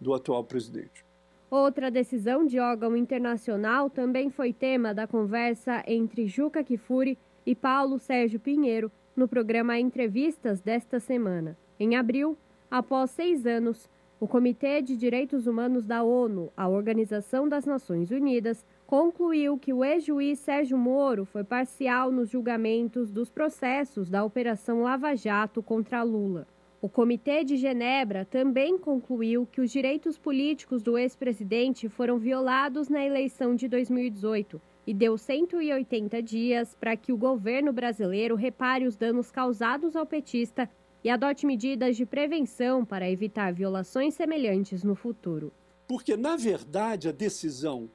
[0.00, 1.04] do atual presidente.
[1.50, 8.00] Outra decisão de órgão internacional também foi tema da conversa entre Juca Kifuri e Paulo
[8.00, 11.56] Sérgio Pinheiro no programa Entrevistas desta semana.
[11.78, 12.36] Em abril,
[12.68, 18.66] após seis anos, o Comitê de Direitos Humanos da ONU, a Organização das Nações Unidas,
[18.84, 25.14] concluiu que o ex-juiz Sérgio Moro foi parcial nos julgamentos dos processos da Operação Lava
[25.14, 26.46] Jato contra Lula.
[26.86, 33.04] O Comitê de Genebra também concluiu que os direitos políticos do ex-presidente foram violados na
[33.04, 39.32] eleição de 2018 e deu 180 dias para que o governo brasileiro repare os danos
[39.32, 40.70] causados ao petista
[41.02, 45.52] e adote medidas de prevenção para evitar violações semelhantes no futuro.
[45.88, 47.90] Porque, na verdade, a decisão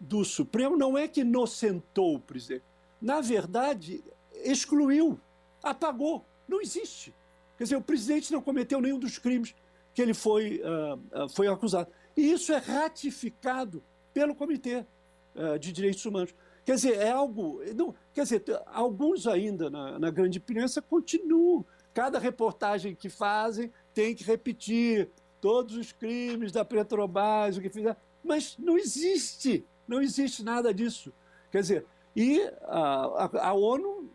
[0.00, 2.64] do Supremo não é que inocentou o presidente.
[3.02, 5.20] Na verdade, excluiu,
[5.62, 6.24] apagou.
[6.48, 7.14] Não existe.
[7.60, 9.54] Quer dizer, o presidente não cometeu nenhum dos crimes
[9.92, 11.90] que ele foi, uh, foi acusado.
[12.16, 14.86] E isso é ratificado pelo Comitê
[15.34, 16.34] uh, de Direitos Humanos.
[16.64, 17.60] Quer dizer, é algo.
[17.76, 24.14] Não, quer dizer, alguns ainda na, na grande imprensa continuam Cada reportagem que fazem tem
[24.14, 27.96] que repetir todos os crimes da Petrobras, o que fizeram.
[28.22, 31.12] Mas não existe, não existe nada disso.
[31.50, 34.10] Quer dizer, e a, a, a ONU,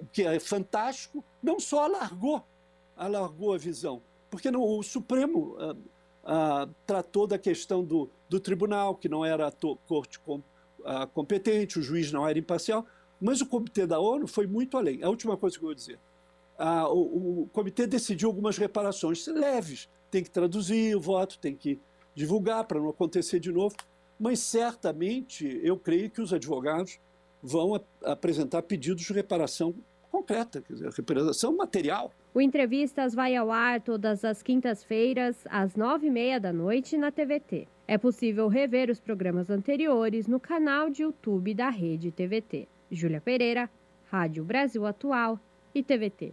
[0.00, 2.44] o que é fantástico, não só alargou,
[2.96, 5.56] alargou a visão, porque no, o Supremo
[6.86, 9.52] tratou da questão do, do tribunal, que não era a
[9.86, 10.42] corte com,
[11.12, 12.86] competente, o juiz não era imparcial,
[13.20, 15.02] mas o comitê da ONU foi muito além.
[15.02, 15.98] A última coisa que eu vou dizer
[16.58, 19.88] ah, o, o, comitê decidiu algumas reparações leves.
[20.10, 21.80] Tem que traduzir o voto, tem que
[22.14, 23.74] divulgar para não acontecer de novo.
[24.18, 27.00] Mas certamente eu creio que os advogados
[27.42, 29.74] vão a, apresentar pedidos de reparação
[30.10, 32.12] concreta, quer dizer, reparação material.
[32.34, 37.10] O Entrevistas vai ao ar todas as quintas-feiras, às nove e meia da noite, na
[37.10, 37.66] TVT.
[37.88, 42.68] É possível rever os programas anteriores no canal de YouTube da Rede TVT.
[42.90, 43.68] Júlia Pereira,
[44.10, 45.40] Rádio Brasil Atual
[45.74, 46.32] e TVT.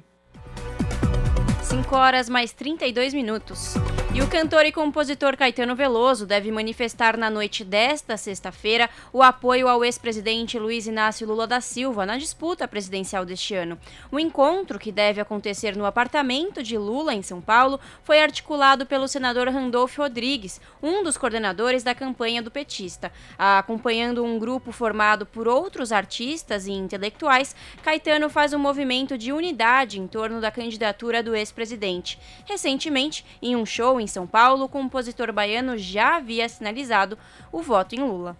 [1.64, 3.76] 5 horas mais 32 minutos.
[4.12, 9.68] E o cantor e compositor Caetano Veloso deve manifestar na noite desta sexta-feira o apoio
[9.68, 13.78] ao ex-presidente Luiz Inácio Lula da Silva na disputa presidencial deste ano.
[14.12, 19.08] O encontro, que deve acontecer no apartamento de Lula, em São Paulo, foi articulado pelo
[19.08, 23.12] senador Randolfo Rodrigues, um dos coordenadores da campanha do petista.
[23.38, 30.00] Acompanhando um grupo formado por outros artistas e intelectuais, Caetano faz um movimento de unidade
[30.00, 32.20] em torno da candidatura do ex-presidente.
[32.48, 37.18] Recentemente, em um show em São Paulo, o compositor baiano já havia sinalizado
[37.52, 38.36] o voto em Lula.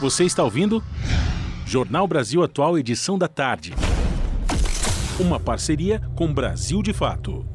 [0.00, 0.82] Você está ouvindo?
[1.66, 3.74] Jornal Brasil Atual, edição da tarde.
[5.18, 7.46] Uma parceria com Brasil de Fato.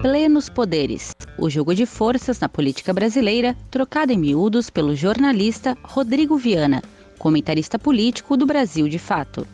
[0.00, 1.12] Plenos Poderes.
[1.38, 6.82] O jogo de forças na política brasileira, trocado em miúdos pelo jornalista Rodrigo Viana,
[7.18, 9.46] comentarista político do Brasil de Fato.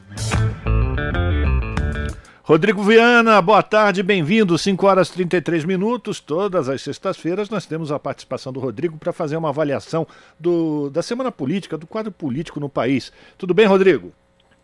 [2.46, 4.56] Rodrigo Viana, boa tarde, bem-vindo.
[4.56, 6.20] 5 horas e 33 minutos.
[6.20, 10.06] Todas as sextas-feiras nós temos a participação do Rodrigo para fazer uma avaliação
[10.38, 13.12] do, da semana política, do quadro político no país.
[13.36, 14.12] Tudo bem, Rodrigo?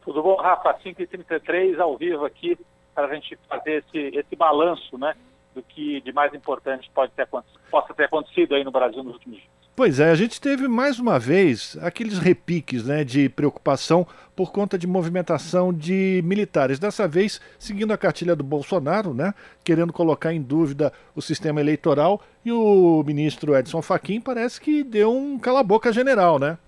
[0.04, 0.72] Tudo bom, Rafa?
[0.74, 2.56] 5h33 ao vivo aqui
[2.94, 5.16] para a gente fazer esse, esse balanço né,
[5.52, 7.26] do que de mais importante pode ter,
[7.68, 9.61] possa ter acontecido aí no Brasil nos últimos dias.
[9.74, 14.06] Pois é, a gente teve mais uma vez aqueles repiques né, de preocupação
[14.36, 16.78] por conta de movimentação de militares.
[16.78, 19.32] Dessa vez, seguindo a cartilha do Bolsonaro, né,
[19.64, 25.10] querendo colocar em dúvida o sistema eleitoral, e o ministro Edson Fachin parece que deu
[25.10, 26.58] um cala-boca general, né?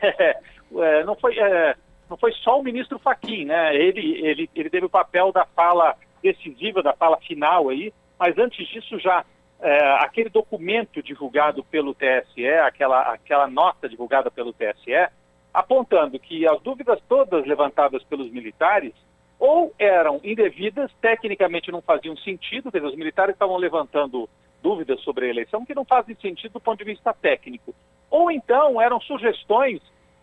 [0.72, 1.74] É, não, foi, é,
[2.08, 3.74] não foi só o ministro Fachin, né?
[3.74, 8.68] Ele, ele, ele teve o papel da fala decisiva, da fala final aí, mas antes
[8.68, 9.24] disso já
[9.62, 15.08] é, aquele documento divulgado pelo TSE, aquela, aquela nota divulgada pelo TSE,
[15.52, 18.92] apontando que as dúvidas todas levantadas pelos militares
[19.38, 24.28] ou eram indevidas, tecnicamente não faziam sentido, dizer, os militares estavam levantando
[24.62, 27.74] dúvidas sobre a eleição que não fazem sentido do ponto de vista técnico,
[28.10, 29.80] ou então eram sugestões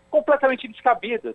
[0.08, 1.34] completamente descabidas,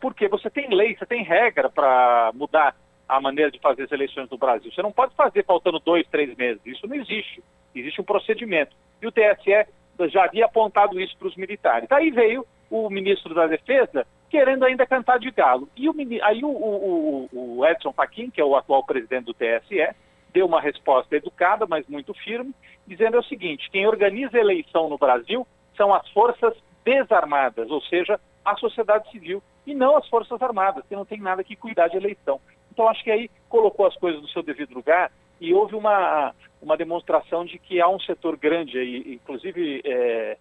[0.00, 2.76] porque você tem lei, você tem regra para mudar
[3.08, 4.72] a maneira de fazer as eleições no Brasil.
[4.72, 6.60] Você não pode fazer faltando dois, três meses.
[6.64, 7.42] Isso não existe.
[7.74, 8.74] Existe um procedimento.
[9.02, 9.66] E o TSE
[10.10, 11.90] já havia apontado isso para os militares.
[11.92, 15.68] Aí veio o ministro da Defesa querendo ainda cantar de galo.
[15.76, 17.28] E o, aí o, o,
[17.58, 19.94] o Edson Fachin, que é o atual presidente do TSE,
[20.32, 22.52] deu uma resposta educada, mas muito firme,
[22.86, 25.46] dizendo o seguinte: quem organiza eleição no Brasil
[25.76, 26.52] são as forças
[26.84, 31.44] desarmadas, ou seja, a sociedade civil, e não as forças armadas, que não tem nada
[31.44, 32.40] que cuidar de eleição.
[32.74, 35.10] Então, acho que aí colocou as coisas no seu devido lugar
[35.40, 40.36] e houve uma, uma demonstração de que há um setor grande aí, inclusive é,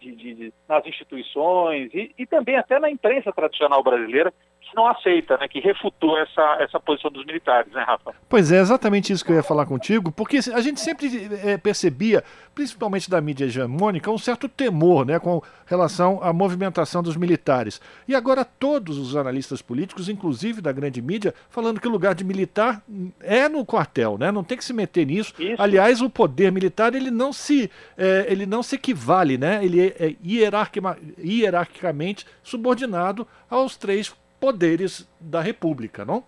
[0.00, 4.32] de, de, nas instituições e, e, também até na imprensa tradicional brasileira,
[4.64, 8.14] que não aceita, né, que refutou essa, essa posição dos militares, né, Rafa?
[8.28, 12.24] Pois é, exatamente isso que eu ia falar contigo, porque a gente sempre é, percebia,
[12.54, 17.80] principalmente da mídia hegemônica, um certo temor né, com relação à movimentação dos militares.
[18.06, 22.24] E agora todos os analistas políticos, inclusive da grande mídia, falando que o lugar de
[22.24, 22.82] militar
[23.20, 24.30] é no quartel, né?
[24.30, 25.34] Não tem que se meter nisso.
[25.38, 25.60] Isso.
[25.60, 29.64] Aliás, o poder militar ele não se, é, ele não se equivale, né?
[29.64, 36.22] Ele é, é hierarquicamente subordinado aos três poderes da República, não?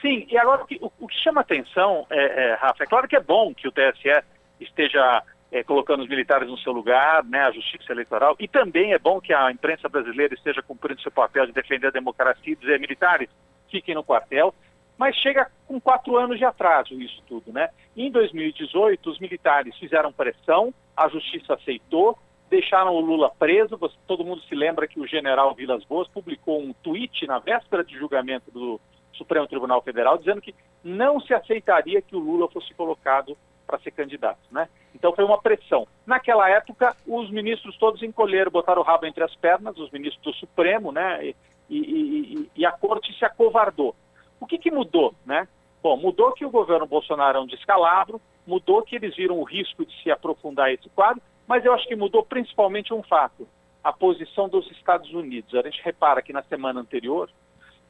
[0.00, 3.16] Sim, e agora o que, o, que chama atenção, é, é, Rafa, é claro que
[3.16, 4.24] é bom que o TSE
[4.58, 5.22] esteja
[5.52, 9.20] é, colocando os militares no seu lugar, né, a justiça eleitoral, e também é bom
[9.20, 13.28] que a imprensa brasileira esteja cumprindo seu papel de defender a democracia e dizer militares
[13.70, 14.54] fiquem no quartel,
[14.96, 17.68] mas chega com quatro anos de atraso isso tudo, né?
[17.94, 22.18] Em 2018, os militares fizeram pressão, a justiça aceitou,
[22.48, 23.78] deixaram o Lula preso.
[24.06, 27.96] Todo mundo se lembra que o general Vilas Boas publicou um tweet na véspera de
[27.96, 28.80] julgamento do
[29.14, 33.36] Supremo Tribunal Federal dizendo que não se aceitaria que o Lula fosse colocado
[33.66, 34.68] para ser candidato, né?
[34.94, 35.86] Então foi uma pressão.
[36.06, 40.32] Naquela época, os ministros todos encolheram, botaram o rabo entre as pernas, os ministros do
[40.32, 41.26] Supremo, né?
[41.26, 41.36] E,
[41.68, 43.94] e, e, e a corte se acovardou.
[44.40, 45.46] O que, que mudou, né?
[45.82, 49.84] Bom, mudou que o governo Bolsonaro é um descalabro, mudou que eles viram o risco
[49.84, 53.48] de se aprofundar esse quadro, mas eu acho que mudou principalmente um fato:
[53.82, 55.54] a posição dos Estados Unidos.
[55.54, 57.30] A gente repara que na semana anterior,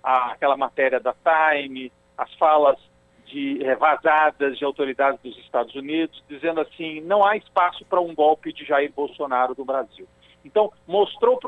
[0.02, 2.78] aquela matéria da Time, as falas
[3.26, 8.14] de é, vazadas de autoridades dos Estados Unidos, dizendo assim: não há espaço para um
[8.14, 10.06] golpe de Jair Bolsonaro no Brasil.
[10.44, 11.38] Então, mostrou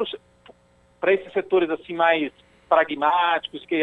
[1.01, 2.33] para esses setores assim mais
[2.69, 3.83] pragmáticos, que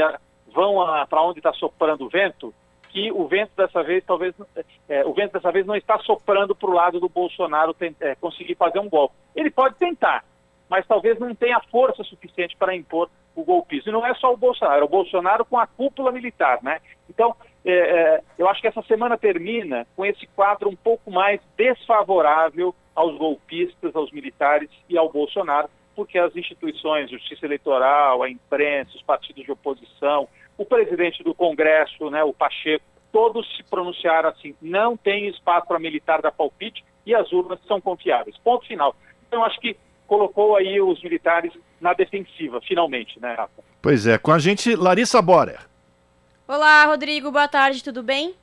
[0.54, 0.76] vão
[1.10, 2.54] para onde está soprando o vento,
[2.90, 4.34] que o vento dessa vez talvez
[4.88, 8.56] é, o vento dessa vez não está soprando para o lado do Bolsonaro é, conseguir
[8.56, 9.16] fazer um golpe.
[9.36, 10.24] Ele pode tentar,
[10.70, 13.90] mas talvez não tenha força suficiente para impor o golpismo.
[13.90, 16.80] E não é só o Bolsonaro, é o Bolsonaro com a cúpula militar, né?
[17.10, 21.40] Então, é, é, eu acho que essa semana termina com esse quadro um pouco mais
[21.56, 28.96] desfavorável aos golpistas, aos militares e ao Bolsonaro, porque as instituições, justiça eleitoral, a imprensa,
[28.96, 30.28] os partidos de oposição,
[30.58, 35.80] o presidente do Congresso, né, o Pacheco, todos se pronunciaram assim, não tem espaço para
[35.80, 38.38] militar da palpite e as urnas são confiáveis.
[38.38, 38.96] Ponto final.
[39.28, 43.64] Então, acho que colocou aí os militares na defensiva, finalmente, né, Rafa?
[43.82, 45.60] Pois é, com a gente, Larissa Borer.
[46.48, 48.34] Olá, Rodrigo, boa tarde, tudo bem?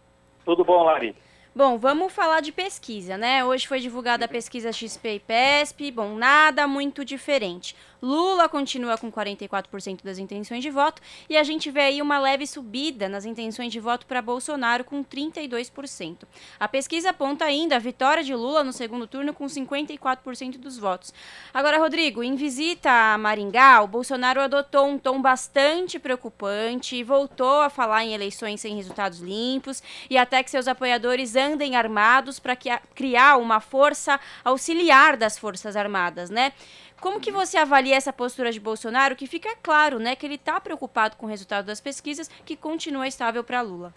[0.44, 1.23] Tudo bom, Larissa.
[1.56, 3.44] Bom, vamos falar de pesquisa, né?
[3.44, 5.92] Hoje foi divulgada a pesquisa XP e PESP.
[5.92, 7.76] Bom, nada muito diferente.
[8.04, 12.46] Lula continua com 44% das intenções de voto e a gente vê aí uma leve
[12.46, 16.24] subida nas intenções de voto para Bolsonaro com 32%.
[16.60, 21.14] A pesquisa aponta ainda a vitória de Lula no segundo turno com 54% dos votos.
[21.54, 27.62] Agora, Rodrigo, em visita a Maringá, o Bolsonaro adotou um tom bastante preocupante e voltou
[27.62, 32.56] a falar em eleições sem resultados limpos e até que seus apoiadores andem armados para
[32.56, 36.52] criar uma força auxiliar das Forças Armadas, né?
[37.00, 40.58] Como que você avalia essa postura de Bolsonaro, que fica claro, né, que ele está
[40.58, 43.92] preocupado com o resultado das pesquisas, que continua estável para Lula?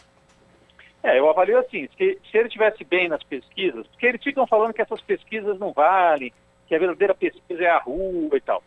[1.01, 4.73] É, eu avalio assim, se, se ele tivesse bem nas pesquisas, porque eles ficam falando
[4.73, 6.33] que essas pesquisas não valem,
[6.67, 8.61] que a verdadeira pesquisa é a rua e tal.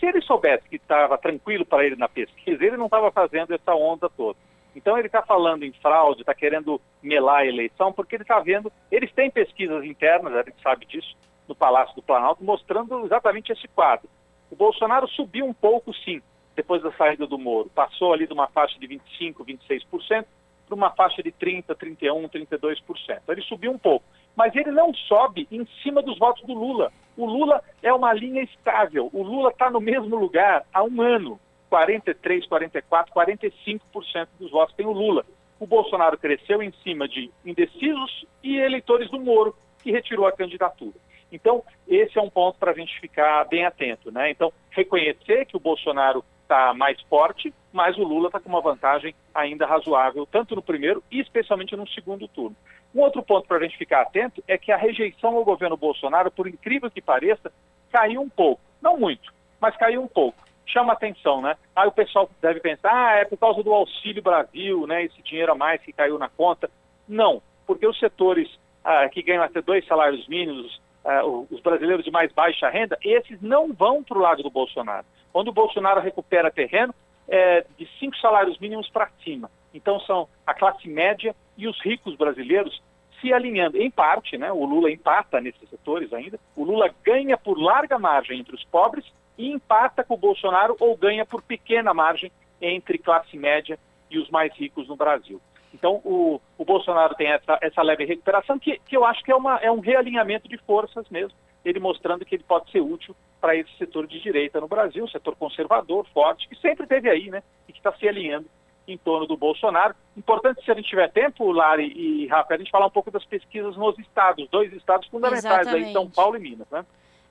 [0.00, 3.74] Se ele soubesse que estava tranquilo para ele na pesquisa, ele não estava fazendo essa
[3.74, 4.38] onda toda.
[4.74, 8.72] Então ele está falando em fraude, está querendo melar a eleição, porque ele está vendo,
[8.90, 11.16] eles têm pesquisas internas, a gente sabe disso,
[11.48, 14.08] no Palácio do Planalto, mostrando exatamente esse quadro.
[14.50, 16.20] O Bolsonaro subiu um pouco, sim,
[16.54, 17.70] depois da saída do Moro.
[17.74, 20.24] Passou ali de uma faixa de 25%, 26%
[20.66, 23.20] para uma faixa de 30%, 31%, 32%.
[23.28, 24.04] Ele subiu um pouco.
[24.34, 26.92] Mas ele não sobe em cima dos votos do Lula.
[27.16, 29.08] O Lula é uma linha estável.
[29.12, 31.38] O Lula está no mesmo lugar há um ano.
[31.68, 35.24] 43, 44, 45% dos votos tem o Lula.
[35.58, 40.94] O Bolsonaro cresceu em cima de indecisos e eleitores do Moro, que retirou a candidatura.
[41.30, 44.10] Então, esse é um ponto para a gente ficar bem atento.
[44.12, 44.30] Né?
[44.30, 49.14] Então, reconhecer que o Bolsonaro está mais forte, mas o Lula está com uma vantagem
[49.34, 52.56] ainda razoável, tanto no primeiro e especialmente no segundo turno.
[52.94, 56.30] Um outro ponto para a gente ficar atento é que a rejeição ao governo Bolsonaro,
[56.30, 57.50] por incrível que pareça,
[57.90, 58.62] caiu um pouco.
[58.80, 60.38] Não muito, mas caiu um pouco.
[60.66, 61.56] Chama atenção, né?
[61.74, 65.04] Aí o pessoal deve pensar, ah, é por causa do Auxílio Brasil, né?
[65.04, 66.70] Esse dinheiro a mais que caiu na conta.
[67.08, 68.48] Não, porque os setores
[68.84, 73.40] ah, que ganham até dois salários mínimos, ah, os brasileiros de mais baixa renda, esses
[73.42, 75.06] não vão para o lado do Bolsonaro.
[75.32, 76.94] Quando o Bolsonaro recupera terreno,
[77.28, 79.50] é de cinco salários mínimos para cima.
[79.72, 82.82] Então são a classe média e os ricos brasileiros
[83.20, 83.78] se alinhando.
[83.78, 88.38] Em parte, né, o Lula empata nesses setores ainda, o Lula ganha por larga margem
[88.38, 89.04] entre os pobres
[89.36, 92.30] e empata com o Bolsonaro ou ganha por pequena margem
[92.60, 93.78] entre classe média
[94.10, 95.40] e os mais ricos no Brasil.
[95.72, 99.36] Então, o, o Bolsonaro tem essa, essa leve recuperação, que, que eu acho que é,
[99.36, 103.56] uma, é um realinhamento de forças mesmo, ele mostrando que ele pode ser útil para
[103.56, 107.42] esse setor de direita no Brasil, setor conservador, forte, que sempre teve aí, né?
[107.68, 108.46] E que está se alinhando
[108.86, 109.94] em torno do Bolsonaro.
[110.16, 113.24] Importante, se a gente tiver tempo, Lari e Rafa, a gente falar um pouco das
[113.24, 115.86] pesquisas nos estados, dois estados fundamentais Exatamente.
[115.86, 116.84] aí, São Paulo e Minas, né?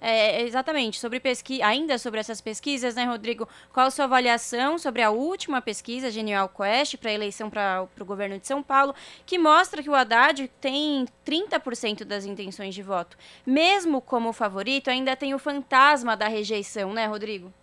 [0.06, 1.62] É, exatamente, sobre pesqui...
[1.62, 3.48] ainda sobre essas pesquisas, né, Rodrigo?
[3.72, 8.04] Qual a sua avaliação sobre a última pesquisa Genial Quest para a eleição para o
[8.04, 8.94] governo de São Paulo,
[9.26, 13.18] que mostra que o Haddad tem 30% das intenções de voto.
[13.48, 17.54] Mesmo como favorito, ainda tem o fantasma da rejeição, né, Rodrigo?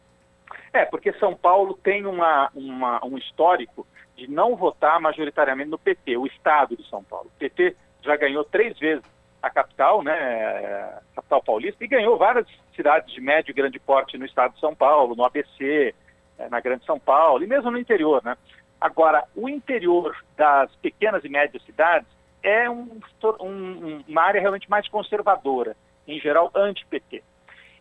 [0.73, 3.87] É, porque São Paulo tem uma, uma, um histórico
[4.17, 7.27] de não votar majoritariamente no PT, o Estado de São Paulo.
[7.27, 9.05] O PT já ganhou três vezes
[9.43, 14.19] a capital, né, a capital paulista, e ganhou várias cidades de médio e grande porte
[14.19, 15.95] no estado de São Paulo, no ABC,
[16.39, 18.37] eh, na Grande São Paulo, e mesmo no interior, né.
[18.81, 22.09] Agora, o interior das pequenas e médias cidades
[22.43, 23.01] é um,
[23.41, 25.77] um, uma área realmente mais conservadora,
[26.09, 27.23] em geral anti-PT.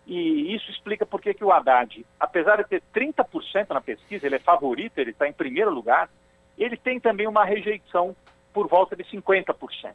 [0.05, 4.39] E isso explica por que o Haddad, apesar de ter 30% na pesquisa, ele é
[4.39, 6.09] favorito, ele está em primeiro lugar,
[6.57, 8.15] ele tem também uma rejeição
[8.53, 9.93] por volta de 50%.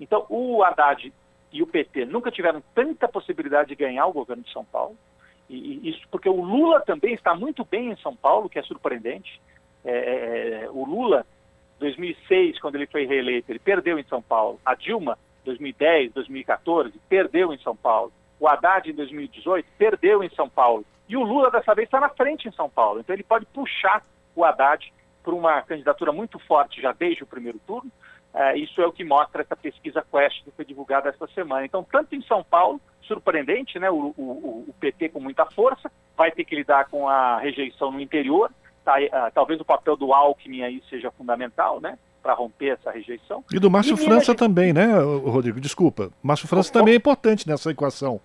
[0.00, 1.12] Então, o Haddad
[1.52, 4.96] e o PT nunca tiveram tanta possibilidade de ganhar o governo de São Paulo.
[5.48, 9.40] E, isso porque o Lula também está muito bem em São Paulo, que é surpreendente.
[9.84, 11.26] É, é, é, o Lula,
[11.78, 14.60] 2006, quando ele foi reeleito, ele perdeu em São Paulo.
[14.64, 18.12] A Dilma, 2010, 2014, perdeu em São Paulo.
[18.38, 20.84] O Haddad, em 2018, perdeu em São Paulo.
[21.08, 23.00] E o Lula, dessa vez, está na frente em São Paulo.
[23.00, 24.04] Então, ele pode puxar
[24.36, 24.92] o Haddad
[25.22, 27.90] para uma candidatura muito forte já desde o primeiro turno.
[28.34, 31.64] É, isso é o que mostra essa pesquisa Quest que foi divulgada esta semana.
[31.64, 36.30] Então, tanto em São Paulo, surpreendente, né, o, o, o PT com muita força, vai
[36.30, 38.50] ter que lidar com a rejeição no interior.
[38.84, 41.98] Tá, uh, talvez o papel do Alckmin aí seja fundamental, né?
[42.22, 43.44] Para romper essa rejeição.
[43.52, 44.86] E do Márcio e França também, né,
[45.24, 45.60] Rodrigo?
[45.60, 46.10] Desculpa.
[46.22, 46.80] Márcio França Como?
[46.80, 48.20] também é importante nessa equação.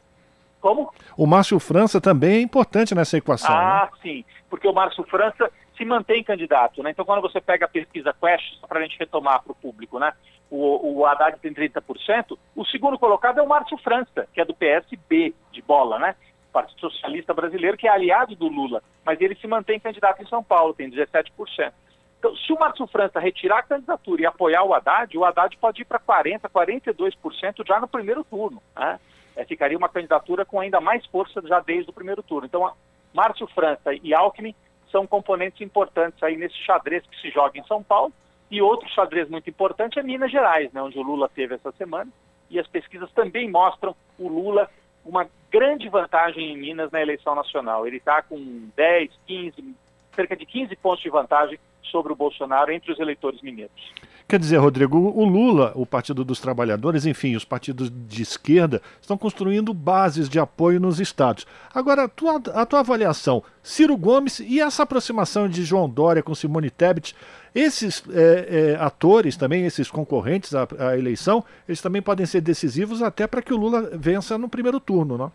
[0.59, 0.93] Como?
[1.17, 3.53] O Márcio França também é importante nessa equação.
[3.53, 3.99] Ah, né?
[4.01, 4.25] sim.
[4.49, 6.81] Porque o Márcio França se mantém candidato.
[6.83, 6.91] Né?
[6.91, 10.13] Então, quando você pega a pesquisa Quest, para a gente retomar para o público, né?
[10.53, 14.53] o, o Haddad tem 30%, o segundo colocado é o Márcio França, que é do
[14.53, 16.15] PSB de bola, né?
[16.51, 20.43] Partido Socialista Brasileiro, que é aliado do Lula, mas ele se mantém candidato em São
[20.43, 21.73] Paulo, tem 17%.
[22.19, 25.81] Então, se o Márcio França retirar a candidatura e apoiar o Haddad, o Haddad pode
[25.81, 28.61] ir para 40%, 42% já no primeiro turno.
[28.75, 28.99] Né?
[29.35, 32.45] É, ficaria uma candidatura com ainda mais força já desde o primeiro turno.
[32.45, 32.71] Então,
[33.11, 34.55] Márcio França e Alckmin
[34.93, 38.13] são componentes importantes aí nesse xadrez que se joga em São Paulo.
[38.51, 42.09] E outro xadrez muito importante é Minas Gerais, né, onde o Lula teve essa semana.
[42.51, 44.69] E as pesquisas também mostram o Lula
[45.03, 47.87] uma grande vantagem em Minas na eleição nacional.
[47.87, 49.75] Ele está com 10, 15,
[50.15, 53.91] cerca de 15 pontos de vantagem sobre o Bolsonaro entre os eleitores mineiros.
[54.27, 59.17] Quer dizer, Rodrigo, o Lula, o Partido dos Trabalhadores, enfim, os partidos de esquerda estão
[59.17, 61.45] construindo bases de apoio nos estados.
[61.73, 66.33] Agora, a tua, a tua avaliação, Ciro Gomes e essa aproximação de João Dória com
[66.33, 67.15] Simone Tebet,
[67.53, 73.01] esses é, é, atores também, esses concorrentes à, à, eleição, eles também podem ser decisivos
[73.03, 75.31] até para que o Lula vença no primeiro turno, não?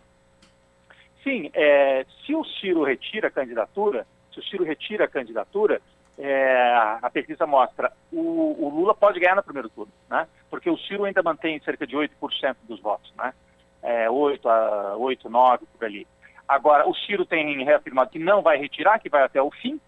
[1.23, 5.81] Sim, é, se o Ciro retira a candidatura, se o Ciro retira a candidatura,
[6.21, 10.27] é, a pesquisa mostra o, o Lula pode ganhar no primeiro turno, né?
[10.49, 13.33] Porque o Ciro ainda mantém cerca de 8% dos votos, né?
[13.81, 16.05] É, 8 a 8, 9 por ali.
[16.45, 19.79] Agora, o Ciro tem reafirmado que não vai retirar, que vai até o fim,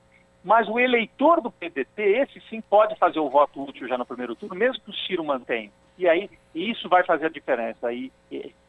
[0.43, 4.35] mas o eleitor do PDT, esse sim pode fazer o voto útil já no primeiro
[4.35, 5.71] turno, mesmo que o Ciro mantenha.
[5.97, 7.91] E aí, isso vai fazer a diferença.
[7.91, 8.11] E,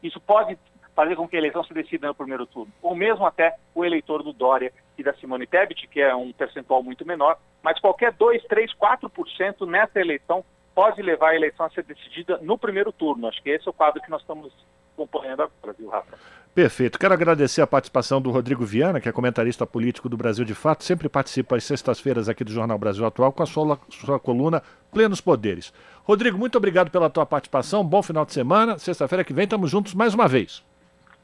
[0.01, 0.57] isso pode
[0.93, 2.71] fazer com que a eleição se decida no primeiro turno.
[2.81, 6.83] Ou mesmo até o eleitor do Dória e da Simone Tebet, que é um percentual
[6.83, 10.43] muito menor, mas qualquer 2, 3, 4% nessa eleição
[10.75, 13.27] pode levar a eleição a ser decidida no primeiro turno.
[13.27, 14.51] Acho que esse é o quadro que nós estamos
[14.93, 16.17] acompanhando agora, viu, Rafa?
[16.53, 16.99] Perfeito.
[16.99, 20.83] Quero agradecer a participação do Rodrigo Viana, que é comentarista político do Brasil de Fato,
[20.83, 24.61] sempre participa às sextas-feiras aqui do Jornal Brasil Atual com a sua, sua coluna
[24.91, 25.73] Plenos Poderes.
[26.03, 28.77] Rodrigo, muito obrigado pela tua participação, bom final de semana.
[28.77, 30.63] Sexta-feira que vem estamos juntos mais uma vez.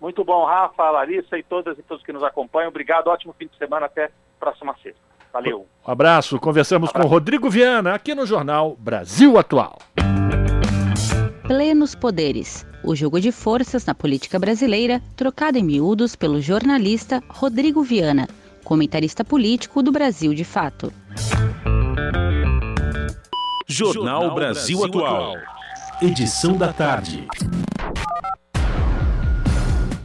[0.02, 2.70] Muito bom, Rafa, Larissa e todas e todos que nos acompanham.
[2.70, 4.10] Obrigado, ótimo fim de semana, até
[4.40, 5.09] próxima sexta.
[5.32, 5.68] Valeu.
[5.88, 6.40] Um abraço.
[6.40, 7.08] Conversamos um abraço.
[7.08, 9.80] com Rodrigo Viana aqui no Jornal Brasil Atual.
[11.48, 12.66] Plenos Poderes.
[12.84, 18.28] O jogo de forças na política brasileira, trocado em miúdos pelo jornalista Rodrigo Viana,
[18.64, 20.94] comentarista político do Brasil de Fato.
[23.68, 25.36] Jornal Brasil Atual.
[26.02, 27.28] Edição da tarde.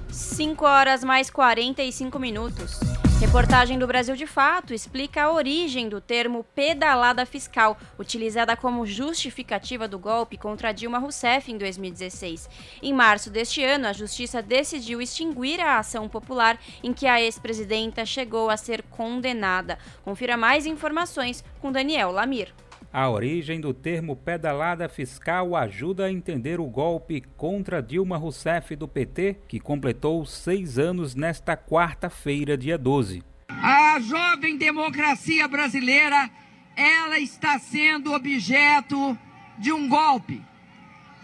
[0.08, 2.80] 5 horas mais 45 minutos.
[3.24, 9.88] Reportagem do Brasil de Fato explica a origem do termo pedalada fiscal, utilizada como justificativa
[9.88, 12.50] do golpe contra Dilma Rousseff em 2016.
[12.82, 18.04] Em março deste ano, a Justiça decidiu extinguir a ação popular em que a ex-presidenta
[18.04, 19.78] chegou a ser condenada.
[20.04, 22.52] Confira mais informações com Daniel Lamir.
[22.96, 28.86] A origem do termo pedalada fiscal ajuda a entender o golpe contra Dilma Rousseff do
[28.86, 33.20] PT, que completou seis anos nesta quarta-feira, dia 12.
[33.48, 36.30] A jovem democracia brasileira,
[36.76, 39.18] ela está sendo objeto
[39.58, 40.40] de um golpe.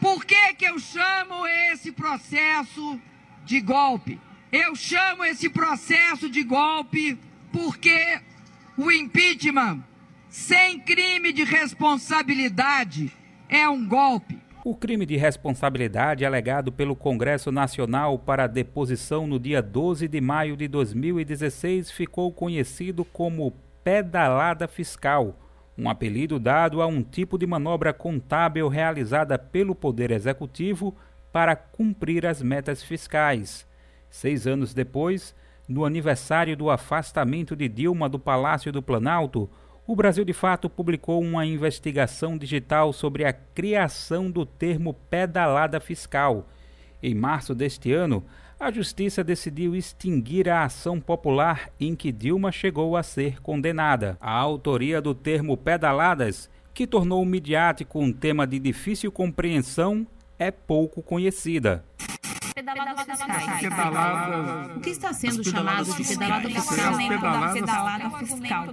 [0.00, 3.00] Por que, que eu chamo esse processo
[3.44, 4.18] de golpe?
[4.50, 7.16] Eu chamo esse processo de golpe
[7.52, 8.20] porque
[8.76, 9.84] o impeachment
[10.30, 13.12] sem crime de responsabilidade
[13.48, 14.38] é um golpe.
[14.64, 20.56] O crime de responsabilidade alegado pelo Congresso Nacional para deposição no dia 12 de maio
[20.56, 23.52] de 2016 ficou conhecido como
[23.82, 25.36] pedalada fiscal,
[25.76, 30.94] um apelido dado a um tipo de manobra contábil realizada pelo Poder Executivo
[31.32, 33.66] para cumprir as metas fiscais.
[34.08, 35.34] Seis anos depois,
[35.66, 39.50] no aniversário do afastamento de Dilma do Palácio do Planalto,
[39.90, 46.48] o Brasil de Fato publicou uma investigação digital sobre a criação do termo pedalada fiscal.
[47.02, 48.24] Em março deste ano,
[48.60, 54.16] a Justiça decidiu extinguir a ação popular em que Dilma chegou a ser condenada.
[54.20, 60.06] A autoria do termo pedaladas, que tornou midiático um tema de difícil compreensão,
[60.38, 61.84] é pouco conhecida.
[62.54, 63.60] Pedaladas fiscais.
[63.60, 64.76] Pedaladas...
[64.76, 66.96] O que está sendo chamado de pedalada fiscal?
[67.52, 68.66] Pedalada fiscal.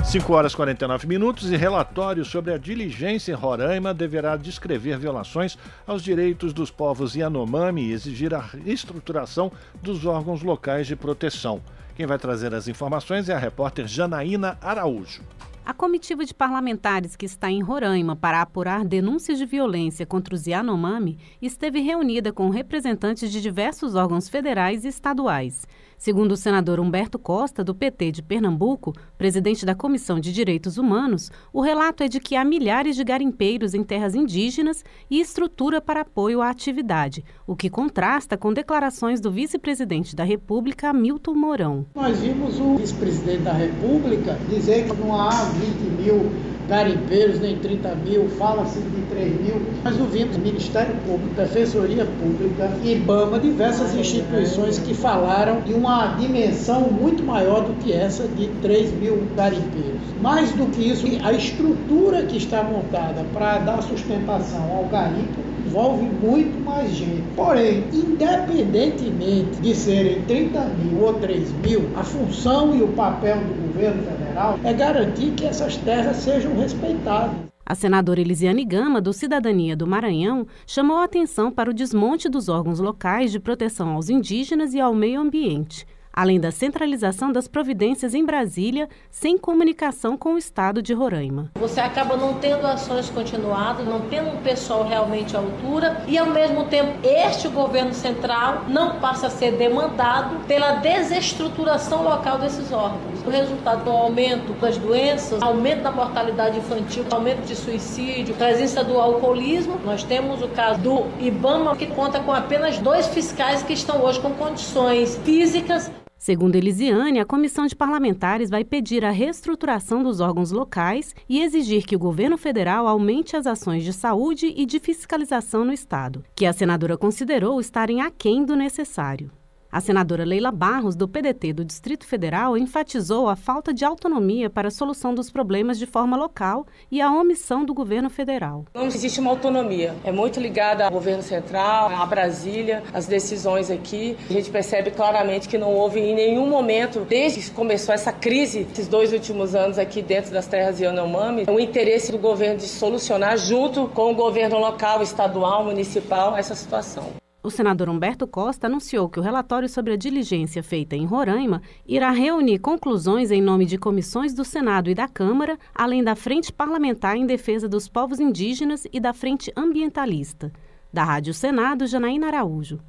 [0.04, 5.58] 5 horas e 49 minutos e relatório sobre a diligência em Roraima deverá descrever violações
[5.86, 9.52] aos direitos dos povos Yanomami e exigir a estruturação
[9.82, 11.60] dos órgãos locais de proteção.
[11.94, 15.22] Quem vai trazer as informações é a repórter Janaína Araújo.
[15.68, 20.46] A comitiva de parlamentares que está em Roraima para apurar denúncias de violência contra os
[20.46, 25.66] Yanomami esteve reunida com representantes de diversos órgãos federais e estaduais.
[25.98, 31.28] Segundo o senador Humberto Costa, do PT de Pernambuco, presidente da Comissão de Direitos Humanos,
[31.52, 36.02] o relato é de que há milhares de garimpeiros em terras indígenas e estrutura para
[36.02, 41.84] apoio à atividade, o que contrasta com declarações do vice-presidente da República, Milton Mourão.
[41.96, 46.30] Nós vimos o vice-presidente da República dizer que não há 20 mil
[46.68, 49.62] garimpeiros, nem 30 mil, fala-se de 3 mil.
[49.82, 55.87] Nós ouvimos Ministério Público, Defensoria Pública, IBAMA, diversas instituições que falaram de uma
[56.18, 60.00] dimensão muito maior do que essa de 3 mil garimpeiros.
[60.20, 66.04] Mais do que isso, a estrutura que está montada para dar sustentação ao garimpo envolve
[66.04, 67.22] muito mais gente.
[67.34, 73.68] Porém, independentemente de serem 30 mil ou 3 mil, a função e o papel do
[73.68, 77.47] governo federal é garantir que essas terras sejam respeitadas.
[77.68, 82.48] A senadora Elisiane Gama, do Cidadania do Maranhão, chamou a atenção para o desmonte dos
[82.48, 85.86] órgãos locais de proteção aos indígenas e ao meio ambiente
[86.18, 91.52] além da centralização das providências em Brasília, sem comunicação com o estado de Roraima.
[91.54, 96.26] Você acaba não tendo ações continuadas, não tendo um pessoal realmente à altura e, ao
[96.26, 103.24] mesmo tempo, este governo central não passa a ser demandado pela desestruturação local desses órgãos.
[103.24, 108.98] O resultado do aumento das doenças, aumento da mortalidade infantil, aumento de suicídio, presença do
[108.98, 109.78] alcoolismo.
[109.84, 114.18] Nós temos o caso do IBAMA, que conta com apenas dois fiscais que estão hoje
[114.18, 115.88] com condições físicas
[116.18, 121.86] Segundo Elisiane, a comissão de parlamentares vai pedir a reestruturação dos órgãos locais e exigir
[121.86, 126.44] que o governo federal aumente as ações de saúde e de fiscalização no Estado, que
[126.44, 129.30] a senadora considerou estarem aquém do necessário.
[129.70, 134.68] A senadora Leila Barros, do PDT do Distrito Federal, enfatizou a falta de autonomia para
[134.68, 138.64] a solução dos problemas de forma local e a omissão do governo federal.
[138.72, 139.94] Não existe uma autonomia.
[140.04, 144.16] É muito ligada ao governo central, a Brasília, as decisões aqui.
[144.30, 148.66] A gente percebe claramente que não houve em nenhum momento, desde que começou essa crise,
[148.72, 153.36] esses dois últimos anos aqui dentro das terras Yanomami, o interesse do governo de solucionar
[153.36, 157.27] junto com o governo local, estadual, municipal, essa situação.
[157.40, 162.10] O senador Humberto Costa anunciou que o relatório sobre a diligência feita em Roraima irá
[162.10, 167.16] reunir conclusões em nome de comissões do Senado e da Câmara, além da Frente Parlamentar
[167.16, 170.52] em Defesa dos Povos Indígenas e da Frente Ambientalista.
[170.92, 172.80] Da Rádio Senado, Janaína Araújo.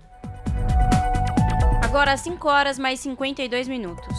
[1.83, 4.17] Agora 5 horas mais 52 minutos.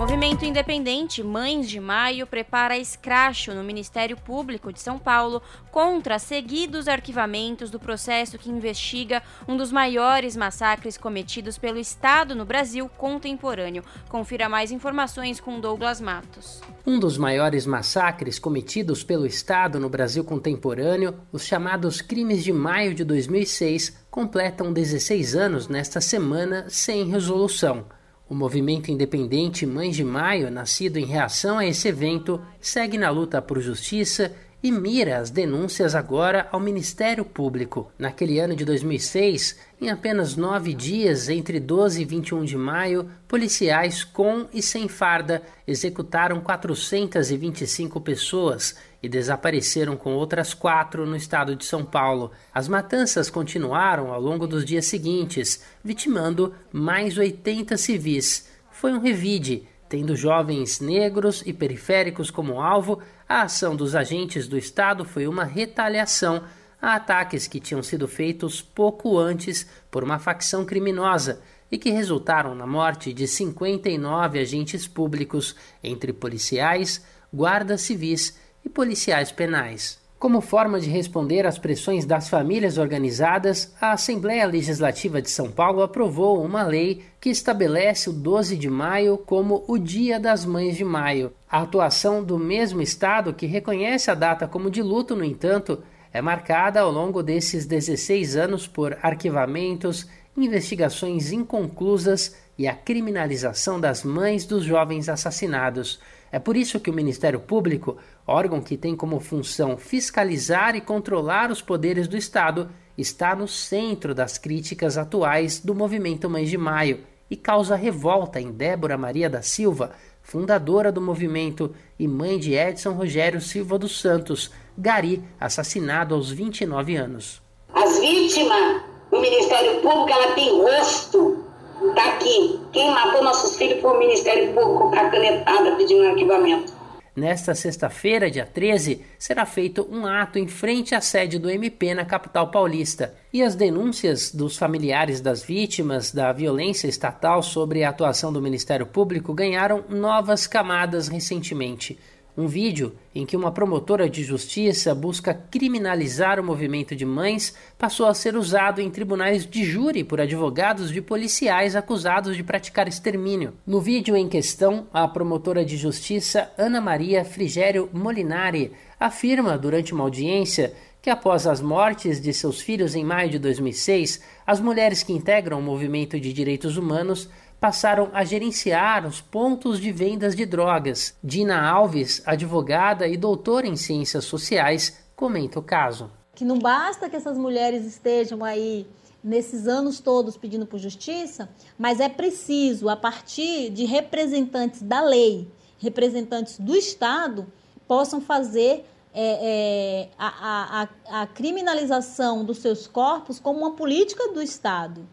[0.00, 6.88] Movimento Independente Mães de Maio prepara escracho no Ministério Público de São Paulo contra seguidos
[6.88, 13.84] arquivamentos do processo que investiga um dos maiores massacres cometidos pelo Estado no Brasil contemporâneo.
[14.08, 16.62] Confira mais informações com Douglas Matos.
[16.86, 22.94] Um dos maiores massacres cometidos pelo Estado no Brasil contemporâneo, os chamados Crimes de Maio
[22.94, 27.84] de 2006, completam 16 anos nesta semana sem resolução.
[28.30, 33.42] O movimento independente Mães de Maio, nascido em reação a esse evento, segue na luta
[33.42, 37.90] por justiça e mira as denúncias agora ao Ministério Público.
[37.98, 44.04] Naquele ano de 2006, em apenas nove dias, entre 12 e 21 de maio, policiais
[44.04, 51.64] com e sem farda executaram 425 pessoas e desapareceram com outras quatro no estado de
[51.64, 52.30] São Paulo.
[52.52, 58.46] As matanças continuaram ao longo dos dias seguintes, vitimando mais 80 civis.
[58.70, 63.00] Foi um revide Tendo jovens negros e periféricos como alvo,
[63.30, 66.42] a ação dos agentes do Estado foi uma retaliação
[66.82, 72.56] a ataques que tinham sido feitos pouco antes por uma facção criminosa e que resultaram
[72.56, 79.99] na morte de 59 agentes públicos, entre policiais, guardas civis e policiais penais.
[80.20, 85.80] Como forma de responder às pressões das famílias organizadas, a Assembleia Legislativa de São Paulo
[85.80, 90.84] aprovou uma lei que estabelece o 12 de maio como o Dia das Mães de
[90.84, 91.32] Maio.
[91.50, 96.20] A atuação do mesmo Estado, que reconhece a data como de luto, no entanto, é
[96.20, 100.06] marcada ao longo desses 16 anos por arquivamentos,
[100.36, 105.98] investigações inconclusas e a criminalização das mães dos jovens assassinados.
[106.32, 107.96] É por isso que o Ministério Público,
[108.26, 114.14] órgão que tem como função fiscalizar e controlar os poderes do Estado, está no centro
[114.14, 117.00] das críticas atuais do movimento Mães de Maio
[117.30, 119.92] e causa revolta em Débora Maria da Silva,
[120.22, 126.96] fundadora do movimento e mãe de Edson Rogério Silva dos Santos, Gari, assassinado aos 29
[126.96, 127.40] anos.
[127.72, 131.50] As vítimas do Ministério Público, ela tem rosto,
[131.94, 132.60] Tá aqui.
[132.72, 136.79] Quem matou nossos filhos foi o Ministério Público com a canetada pedindo arquivamento.
[137.14, 142.04] Nesta sexta-feira, dia 13, será feito um ato em frente à sede do MP na
[142.04, 143.14] capital paulista.
[143.32, 148.86] E as denúncias dos familiares das vítimas da violência estatal sobre a atuação do Ministério
[148.86, 151.98] Público ganharam novas camadas recentemente
[152.36, 158.06] um vídeo em que uma promotora de justiça busca criminalizar o movimento de mães passou
[158.06, 163.54] a ser usado em tribunais de júri por advogados de policiais acusados de praticar extermínio.
[163.66, 170.04] No vídeo em questão, a promotora de justiça Ana Maria Frigério Molinari afirma durante uma
[170.04, 170.72] audiência
[171.02, 175.58] que após as mortes de seus filhos em maio de 2006, as mulheres que integram
[175.58, 177.28] o movimento de direitos humanos
[177.60, 181.14] passaram a gerenciar os pontos de vendas de drogas.
[181.22, 186.10] Dina Alves, advogada e doutora em ciências sociais, comenta o caso.
[186.34, 188.86] Que não basta que essas mulheres estejam aí
[189.22, 195.46] nesses anos todos pedindo por justiça, mas é preciso, a partir de representantes da lei,
[195.78, 197.46] representantes do Estado,
[197.86, 204.40] possam fazer é, é, a, a, a criminalização dos seus corpos como uma política do
[204.40, 205.06] Estado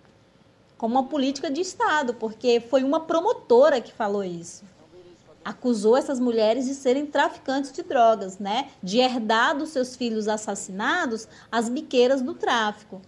[0.77, 4.63] como uma política de Estado, porque foi uma promotora que falou isso.
[5.43, 8.69] Acusou essas mulheres de serem traficantes de drogas, né?
[8.83, 13.01] De herdar dos seus filhos assassinados as biqueiras do tráfico.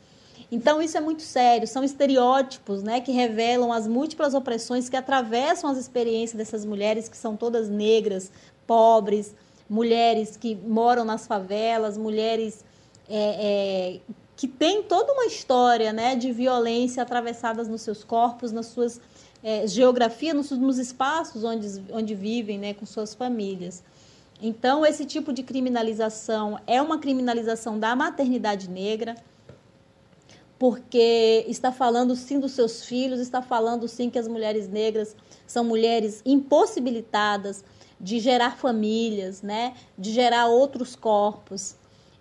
[0.51, 5.69] Então isso é muito sério, são estereótipos, né, que revelam as múltiplas opressões que atravessam
[5.69, 8.31] as experiências dessas mulheres que são todas negras,
[8.65, 9.35] pobres,
[9.69, 12.65] mulheres que moram nas favelas, mulheres
[13.07, 13.99] é, é,
[14.39, 19.01] que tem toda uma história né, de violência atravessadas nos seus corpos, nas suas
[19.43, 23.83] é, geografia, nos, nos, espaços onde, onde vivem né, com suas famílias.
[24.41, 29.17] Então, esse tipo de criminalização é uma criminalização da maternidade negra,
[30.57, 35.65] porque está falando sim dos seus filhos, está falando sim que as mulheres negras são
[35.65, 37.61] mulheres impossibilitadas
[37.99, 41.75] de gerar famílias, né, de gerar outros corpos.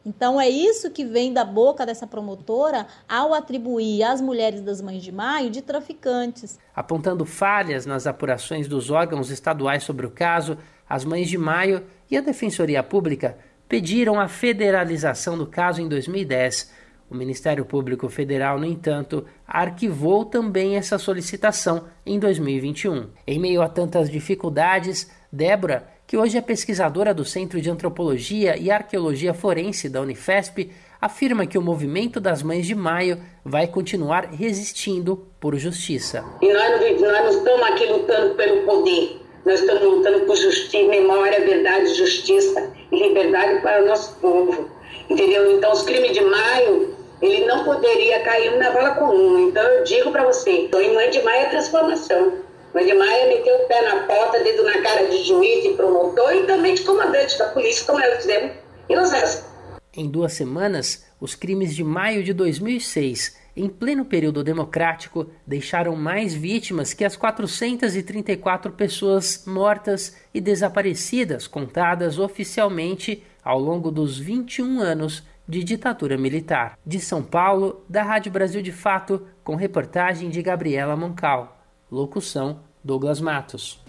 [0.04, 5.02] Então é isso que vem da boca dessa promotora ao atribuir as mulheres das Mães
[5.02, 6.58] de Maio de traficantes.
[6.74, 10.56] Apontando falhas nas apurações dos órgãos estaduais sobre o caso,
[10.88, 13.36] as Mães de Maio e a Defensoria Pública
[13.68, 16.72] pediram a federalização do caso em 2010.
[17.10, 23.08] O Ministério Público Federal, no entanto, arquivou também essa solicitação em 2021.
[23.26, 28.70] Em meio a tantas dificuldades, Débora que hoje é pesquisadora do Centro de Antropologia e
[28.70, 35.28] Arqueologia Forense da Unifesp, afirma que o movimento das Mães de Maio vai continuar resistindo
[35.38, 36.24] por justiça.
[36.40, 41.44] E nós, nós não estamos aqui lutando pelo poder, nós estamos lutando por justiça, memória,
[41.44, 44.70] verdade, justiça e liberdade para o nosso povo.
[45.10, 45.58] Entendeu?
[45.58, 49.46] Então, os crimes de maio, ele não poderia cair na vala comum.
[49.50, 52.47] Então, eu digo para você, então, em Mãe de Maio é transformação.
[52.74, 56.46] Mãe Maia meteu o pé na porta, dedo na cara de juiz e promotor e
[56.46, 58.52] também de comandante da polícia, como nós fizemos
[58.88, 59.48] em Osasco.
[59.96, 66.34] Em duas semanas, os crimes de maio de 2006, em pleno período democrático, deixaram mais
[66.34, 75.26] vítimas que as 434 pessoas mortas e desaparecidas contadas oficialmente ao longo dos 21 anos
[75.48, 76.78] de ditadura militar.
[76.86, 81.57] De São Paulo, da Rádio Brasil de Fato, com reportagem de Gabriela Moncal.
[81.90, 83.80] Locução Douglas Matos.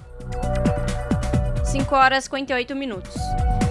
[1.71, 3.15] 5 horas e 58 minutos.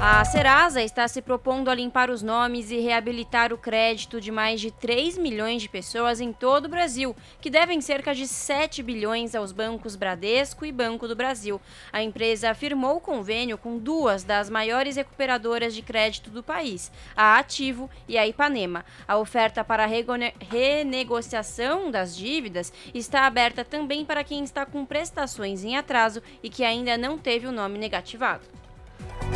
[0.01, 4.61] A Serasa está se propondo a limpar os nomes e reabilitar o crédito de mais
[4.61, 9.34] de 3 milhões de pessoas em todo o Brasil, que devem cerca de 7 bilhões
[9.34, 11.61] aos bancos Bradesco e Banco do Brasil.
[11.92, 17.90] A empresa firmou convênio com duas das maiores recuperadoras de crédito do país, a Ativo
[18.07, 18.84] e a Ipanema.
[19.07, 25.76] A oferta para renegociação das dívidas está aberta também para quem está com prestações em
[25.76, 28.43] atraso e que ainda não teve o nome negativado.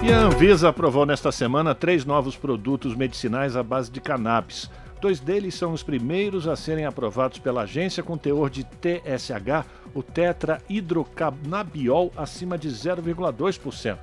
[0.03, 4.70] E a Anvisa aprovou nesta semana três novos produtos medicinais à base de cannabis.
[5.00, 10.03] Dois deles são os primeiros a serem aprovados pela agência com teor de TSH, o
[10.03, 13.98] tetrahidrocannabiol, acima de 0,2%.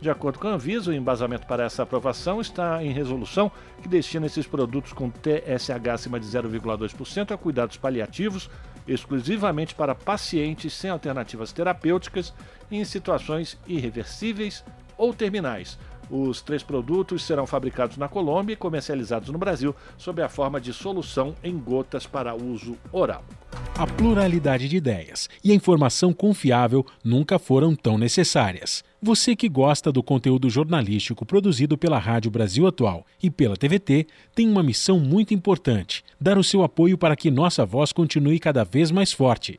[0.00, 3.50] De acordo com a Anvisa, o embasamento para essa aprovação está em resolução
[3.82, 8.48] que destina esses produtos com TSH acima de 0,2% a cuidados paliativos,
[8.86, 12.32] exclusivamente para pacientes sem alternativas terapêuticas
[12.70, 14.64] em situações irreversíveis
[14.96, 15.78] ou terminais.
[16.10, 20.72] Os três produtos serão fabricados na Colômbia e comercializados no Brasil sob a forma de
[20.72, 23.24] solução em gotas para uso oral.
[23.76, 28.84] A pluralidade de ideias e a informação confiável nunca foram tão necessárias.
[29.02, 34.48] Você que gosta do conteúdo jornalístico produzido pela Rádio Brasil Atual e pela TVT tem
[34.48, 38.90] uma missão muito importante: dar o seu apoio para que nossa voz continue cada vez
[38.90, 39.58] mais forte.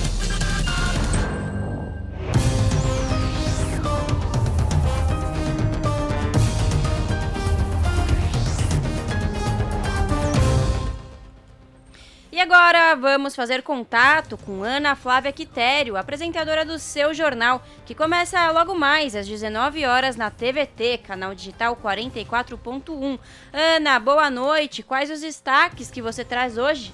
[12.41, 18.73] agora vamos fazer contato com Ana Flávia Quitério, apresentadora do seu jornal, que começa logo
[18.73, 23.19] mais às 19 horas na TVT, canal digital 44.1.
[23.53, 24.81] Ana, boa noite.
[24.81, 26.91] Quais os destaques que você traz hoje?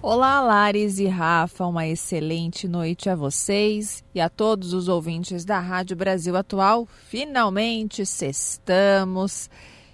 [0.00, 5.60] Olá, Lares e Rafa, uma excelente noite a vocês e a todos os ouvintes da
[5.60, 6.88] Rádio Brasil Atual.
[7.08, 9.50] Finalmente sextamos.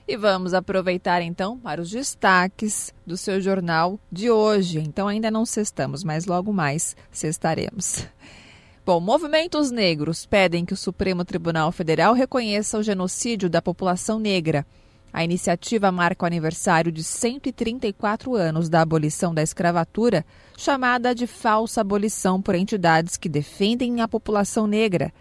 [0.06, 4.80] E vamos aproveitar então para os destaques do seu jornal de hoje.
[4.80, 8.06] Então ainda não cestamos, mas logo mais cestaremos.
[8.84, 14.66] Bom, movimentos negros pedem que o Supremo Tribunal Federal reconheça o genocídio da população negra.
[15.12, 20.24] A iniciativa marca o aniversário de 134 anos da abolição da escravatura,
[20.56, 25.12] chamada de falsa abolição por entidades que defendem a população negra.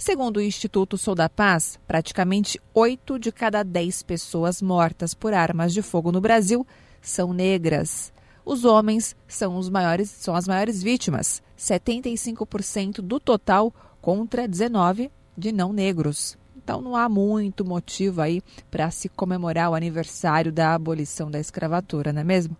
[0.00, 5.74] Segundo o Instituto Sou da Paz, praticamente 8 de cada 10 pessoas mortas por armas
[5.74, 6.66] de fogo no Brasil
[7.02, 8.10] são negras.
[8.42, 15.52] Os homens são, os maiores, são as maiores vítimas, 75% do total contra 19 de
[15.52, 16.38] não negros.
[16.56, 18.40] Então não há muito motivo aí
[18.70, 22.56] para se comemorar o aniversário da abolição da escravatura, não é mesmo?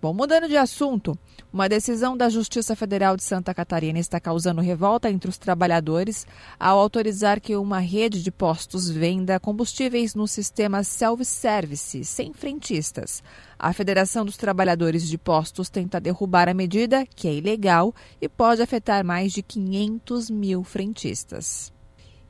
[0.00, 1.18] Bom, mudando de assunto,
[1.52, 6.24] uma decisão da Justiça Federal de Santa Catarina está causando revolta entre os trabalhadores
[6.56, 13.24] ao autorizar que uma rede de postos venda combustíveis no sistema self-service, sem frentistas.
[13.58, 18.62] A Federação dos Trabalhadores de Postos tenta derrubar a medida, que é ilegal e pode
[18.62, 21.72] afetar mais de 500 mil frentistas.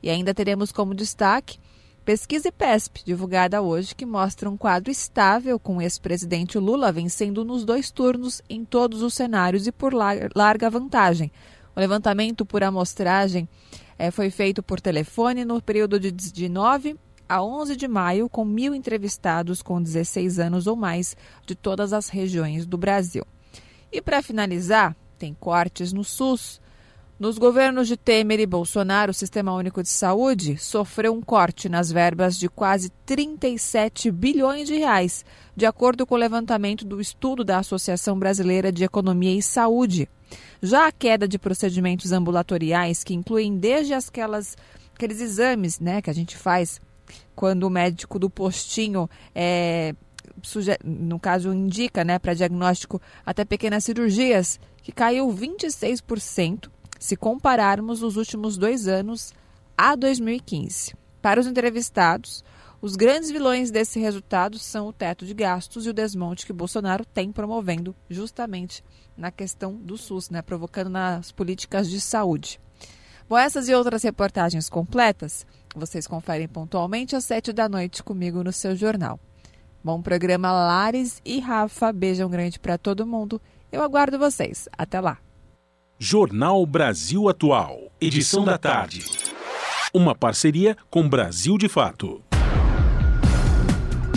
[0.01, 1.59] E ainda teremos como destaque
[2.09, 7.63] Pesquisa IPESP, divulgada hoje, que mostra um quadro estável com o ex-presidente Lula vencendo nos
[7.63, 11.31] dois turnos em todos os cenários e por larga vantagem.
[11.75, 13.47] O levantamento por amostragem
[13.95, 16.97] é, foi feito por telefone no período de, de 9
[17.29, 22.09] a 11 de maio, com mil entrevistados com 16 anos ou mais de todas as
[22.09, 23.23] regiões do Brasil.
[23.91, 26.59] E para finalizar, tem cortes no SUS.
[27.19, 31.91] Nos governos de Temer e Bolsonaro, o Sistema Único de Saúde sofreu um corte nas
[31.91, 37.57] verbas de quase 37 bilhões de reais, de acordo com o levantamento do estudo da
[37.57, 40.07] Associação Brasileira de Economia e Saúde.
[40.63, 44.55] Já a queda de procedimentos ambulatoriais, que incluem desde aquelas,
[44.95, 46.79] aqueles exames né, que a gente faz
[47.35, 49.93] quando o médico do postinho é,
[50.81, 56.69] no caso indica né, para diagnóstico até pequenas cirurgias, que caiu 26%
[56.99, 59.33] se compararmos os últimos dois anos
[59.77, 60.93] a 2015.
[61.21, 62.43] Para os entrevistados,
[62.81, 67.05] os grandes vilões desse resultado são o teto de gastos e o desmonte que Bolsonaro
[67.05, 68.83] tem promovendo justamente
[69.17, 72.59] na questão do SUS, né, provocando nas políticas de saúde.
[73.27, 75.45] Bom, essas e outras reportagens completas
[75.75, 79.19] vocês conferem pontualmente às sete da noite comigo no seu jornal.
[79.83, 81.93] Bom programa, Lares e Rafa.
[81.93, 83.41] Beijão grande para todo mundo.
[83.71, 84.67] Eu aguardo vocês.
[84.77, 85.28] Até lá.
[86.01, 87.91] Jornal Brasil Atual.
[87.99, 89.03] Edição da tarde.
[89.93, 92.23] Uma parceria com Brasil de Fato.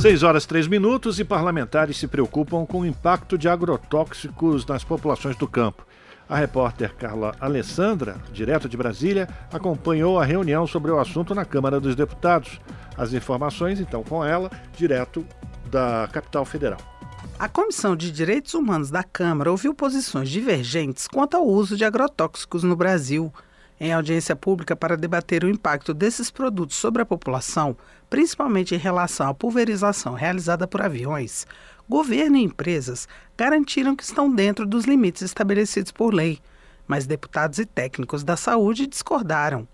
[0.01, 5.35] 6 horas 3 minutos e parlamentares se preocupam com o impacto de agrotóxicos nas populações
[5.35, 5.85] do campo.
[6.29, 11.81] A repórter Carla Alessandra, direto de Brasília, acompanhou a reunião sobre o assunto na Câmara
[11.81, 12.61] dos Deputados.
[12.97, 15.27] As informações, então, com ela, direto
[15.69, 16.79] da capital federal.
[17.43, 22.63] A Comissão de Direitos Humanos da Câmara ouviu posições divergentes quanto ao uso de agrotóxicos
[22.63, 23.35] no Brasil.
[23.81, 27.77] Em audiência pública para debater o impacto desses produtos sobre a população,
[28.09, 31.45] principalmente em relação à pulverização realizada por aviões,
[31.89, 36.39] governo e empresas garantiram que estão dentro dos limites estabelecidos por lei,
[36.87, 39.67] mas deputados e técnicos da saúde discordaram.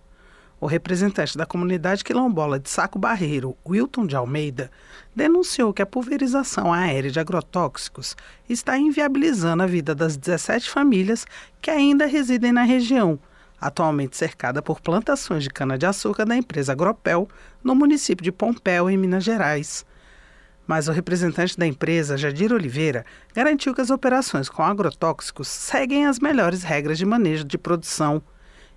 [0.61, 4.73] O representante da comunidade quilombola de Saco Barreiro, Wilton de Almeida,
[5.15, 8.17] denunciou que a pulverização aérea de agrotóxicos
[8.49, 11.25] está inviabilizando a vida das 17 famílias
[11.63, 13.21] que ainda residem na região,
[13.61, 17.29] atualmente cercada por plantações de cana-de-açúcar da empresa Agropel,
[17.63, 19.87] no município de Pompéu, em Minas Gerais.
[20.67, 26.19] Mas o representante da empresa, Jadir Oliveira, garantiu que as operações com agrotóxicos seguem as
[26.19, 28.21] melhores regras de manejo de produção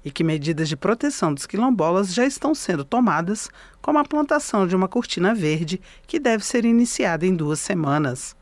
[0.04, 3.50] e que medidas de proteção dos quilombolas já estão sendo tomadas,
[3.82, 8.36] como a plantação de uma cortina verde, que deve ser iniciada em duas semanas.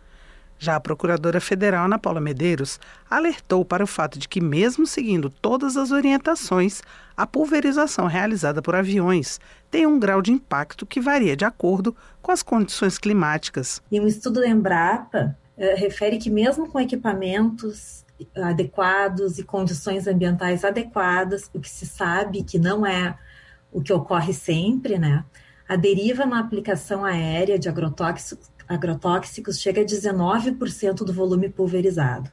[0.61, 5.29] Já a Procuradora Federal Ana Paula Medeiros alertou para o fato de que, mesmo seguindo
[5.29, 6.81] todas as orientações,
[7.15, 9.39] a pulverização realizada por aviões
[9.71, 13.81] tem um grau de impacto que varia de acordo com as condições climáticas.
[13.89, 18.03] E um estudo da Embrapa eh, refere que, mesmo com equipamentos
[18.35, 23.17] adequados e condições ambientais adequadas, o que se sabe que não é
[23.71, 25.23] o que ocorre sempre, né?
[25.67, 32.31] A deriva na aplicação aérea de agrotóxicos, agrotóxicos chega a 19% do volume pulverizado.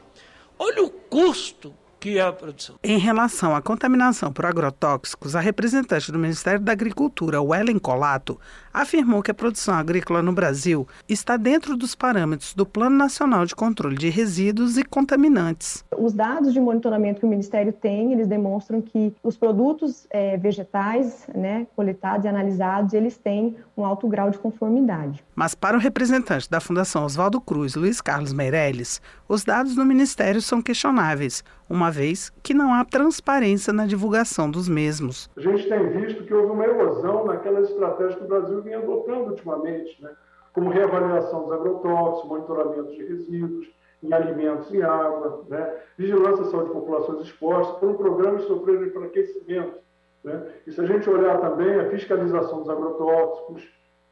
[0.58, 2.76] Olha o custo que é a produção.
[2.84, 8.40] Em relação à contaminação por agrotóxicos, a representante do Ministério da Agricultura, Wellen Colato,
[8.72, 13.56] afirmou que a produção agrícola no Brasil está dentro dos parâmetros do Plano Nacional de
[13.56, 15.84] Controle de Resíduos e Contaminantes.
[15.98, 21.28] Os dados de monitoramento que o Ministério tem, eles demonstram que os produtos é, vegetais,
[21.34, 25.24] né, coletados e analisados, eles têm um alto grau de conformidade.
[25.36, 30.42] Mas para o representante da Fundação Oswaldo Cruz, Luiz Carlos Meirelles, os dados do Ministério
[30.42, 35.30] são questionáveis, uma vez que não há transparência na divulgação dos mesmos.
[35.36, 39.32] A gente tem visto que houve uma erosão naquelas estratégias que o Brasil vem adotando
[39.32, 40.12] ultimamente, né?
[40.54, 43.68] como reavaliação dos agrotóxicos, monitoramento de resíduos
[44.02, 45.74] em alimentos e água, né?
[45.98, 49.86] vigilância à saúde de populações expostas, por um programa de sofrer enfraquecimento.
[50.26, 50.42] Né?
[50.66, 53.64] E se a gente olhar também a fiscalização dos agrotóxicos,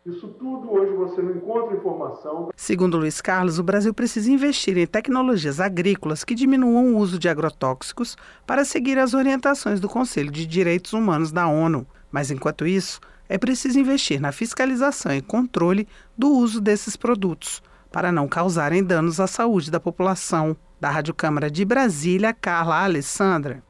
[0.06, 2.50] isso tudo hoje você não encontra informação.
[2.56, 7.28] Segundo Luiz Carlos, o Brasil precisa investir em tecnologias agrícolas que diminuam o uso de
[7.28, 11.88] agrotóxicos para seguir as orientações do Conselho de Direitos Humanos da ONU.
[12.12, 18.12] Mas enquanto isso, é preciso investir na fiscalização e controle do uso desses produtos, para
[18.12, 20.56] não causarem danos à saúde da população.
[20.80, 23.64] Da Rádio Câmara de Brasília, Carla Alessandra.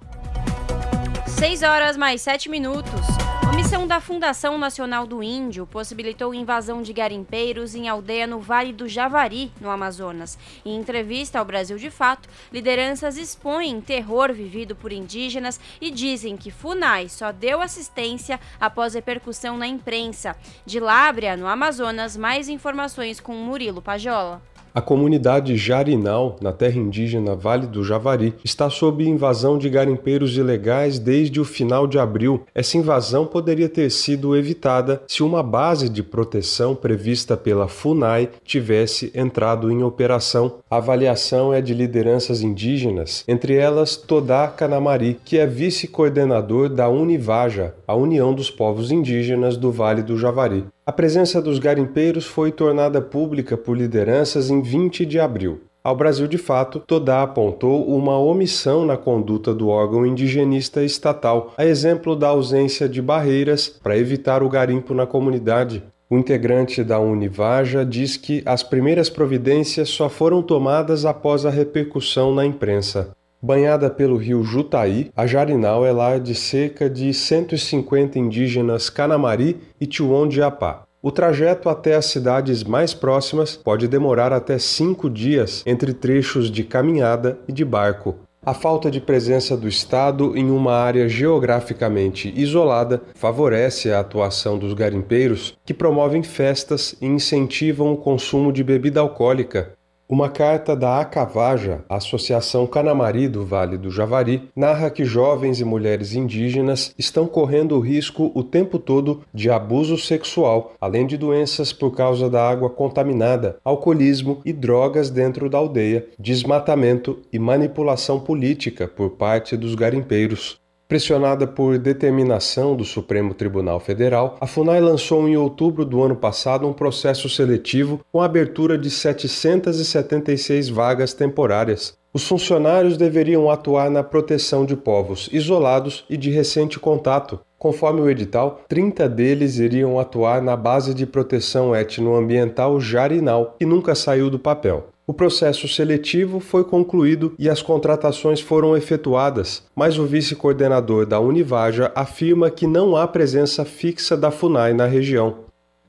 [1.38, 3.02] 6 horas mais 7 minutos.
[3.48, 8.72] A missão da Fundação Nacional do Índio possibilitou invasão de garimpeiros em aldeia no Vale
[8.72, 10.38] do Javari, no Amazonas.
[10.66, 16.52] Em entrevista ao Brasil de Fato, lideranças expõem terror vivido por indígenas e dizem que
[16.52, 20.36] FUNAI só deu assistência após repercussão na imprensa.
[20.66, 24.42] De Lábrea, no Amazonas, mais informações com Murilo Pajola.
[24.76, 30.98] A comunidade Jarinal, na terra indígena Vale do Javari, está sob invasão de garimpeiros ilegais
[30.98, 32.42] desde o final de abril.
[32.56, 39.12] Essa invasão poderia ter sido evitada se uma base de proteção prevista pela FUNAI tivesse
[39.14, 40.56] entrado em operação.
[40.68, 47.76] A avaliação é de lideranças indígenas, entre elas Todá Canamari, que é vice-coordenador da Univaja,
[47.88, 50.66] a União dos Povos Indígenas do Vale do Javari.
[50.86, 55.62] A presença dos garimpeiros foi tornada pública por lideranças em 20 de abril.
[55.82, 61.66] Ao Brasil de Fato, Todá apontou uma omissão na conduta do órgão indigenista estatal, a
[61.66, 65.82] exemplo da ausência de barreiras para evitar o garimpo na comunidade.
[66.10, 72.36] O integrante da Univaja diz que as primeiras providências só foram tomadas após a repercussão
[72.36, 73.16] na imprensa.
[73.46, 79.86] Banhada pelo rio Jutaí, a Jarinal é lar de cerca de 150 indígenas Canamari e
[79.86, 80.84] Tiwon-de-Apá.
[81.02, 86.64] O trajeto até as cidades mais próximas pode demorar até cinco dias entre trechos de
[86.64, 88.16] caminhada e de barco.
[88.46, 94.74] A falta de presença do Estado em uma área geograficamente isolada favorece a atuação dos
[94.74, 99.74] garimpeiros, que promovem festas e incentivam o consumo de bebida alcoólica,
[100.08, 106.14] uma carta da Acavaja, Associação Canamari do Vale do Javari, narra que jovens e mulheres
[106.14, 111.92] indígenas estão correndo o risco o tempo todo de abuso sexual, além de doenças por
[111.92, 119.12] causa da água contaminada, alcoolismo e drogas dentro da aldeia, desmatamento e manipulação política por
[119.12, 120.63] parte dos garimpeiros.
[120.94, 126.68] Pressionada por determinação do Supremo Tribunal Federal, a FUNAI lançou em outubro do ano passado
[126.68, 131.98] um processo seletivo com a abertura de 776 vagas temporárias.
[132.14, 137.40] Os funcionários deveriam atuar na proteção de povos isolados e de recente contato.
[137.58, 143.96] Conforme o edital, 30 deles iriam atuar na base de proteção etnoambiental Jarinal, que nunca
[143.96, 144.93] saiu do papel.
[145.06, 151.92] O processo seletivo foi concluído e as contratações foram efetuadas, mas o vice-coordenador da Univaja
[151.94, 155.40] afirma que não há presença fixa da FUNAI na região.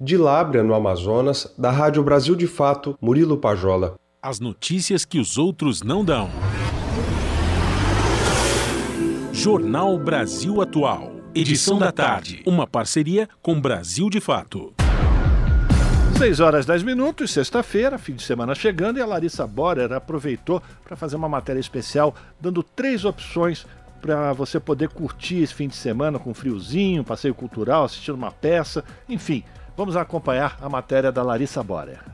[0.01, 3.95] De Lábrea, no Amazonas, da Rádio Brasil de Fato, Murilo Pajola.
[4.21, 6.29] As notícias que os outros não dão.
[9.33, 11.13] Jornal Brasil Atual.
[11.33, 12.43] Edição da tarde.
[12.45, 14.73] Uma parceria com Brasil de Fato.
[16.17, 20.97] 6 horas 10 minutos, sexta-feira, fim de semana chegando, e a Larissa Borer aproveitou para
[20.97, 23.67] fazer uma matéria especial, dando três opções
[24.01, 28.85] para você poder curtir esse fim de semana com friozinho, passeio cultural, assistindo uma peça,
[29.09, 29.43] enfim.
[29.77, 32.14] Vamos acompanhar a matéria da Larissa Borer.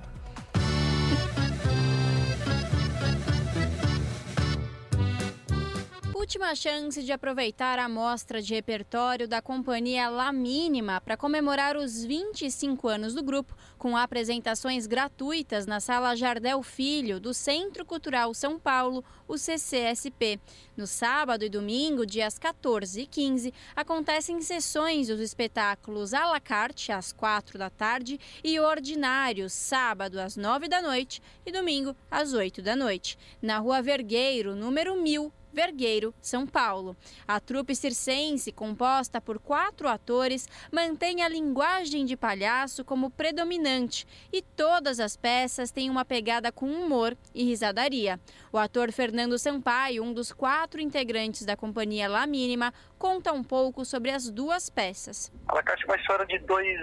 [6.30, 12.04] Última chance de aproveitar a mostra de repertório da companhia La Mínima para comemorar os
[12.04, 18.60] 25 anos do grupo, com apresentações gratuitas na Sala Jardel Filho, do Centro Cultural São
[18.60, 20.38] Paulo, o CCSP.
[20.76, 26.92] No sábado e domingo, dias 14 e 15, acontecem sessões dos espetáculos à la carte,
[26.92, 32.62] às 4 da tarde, e Ordinário, sábado às 9 da noite e domingo às 8
[32.62, 36.96] da noite, na Rua Vergueiro, número 1000, Vergueiro, São Paulo.
[37.26, 44.42] A trupe circense, composta por quatro atores, mantém a linguagem de palhaço como predominante e
[44.42, 48.18] todas as peças têm uma pegada com humor e risadaria.
[48.52, 53.84] O ator Fernando Sampaio, um dos quatro integrantes da companhia La Mínima, conta um pouco
[53.84, 55.32] sobre as duas peças.
[55.48, 56.78] A La Carte é uma história de dois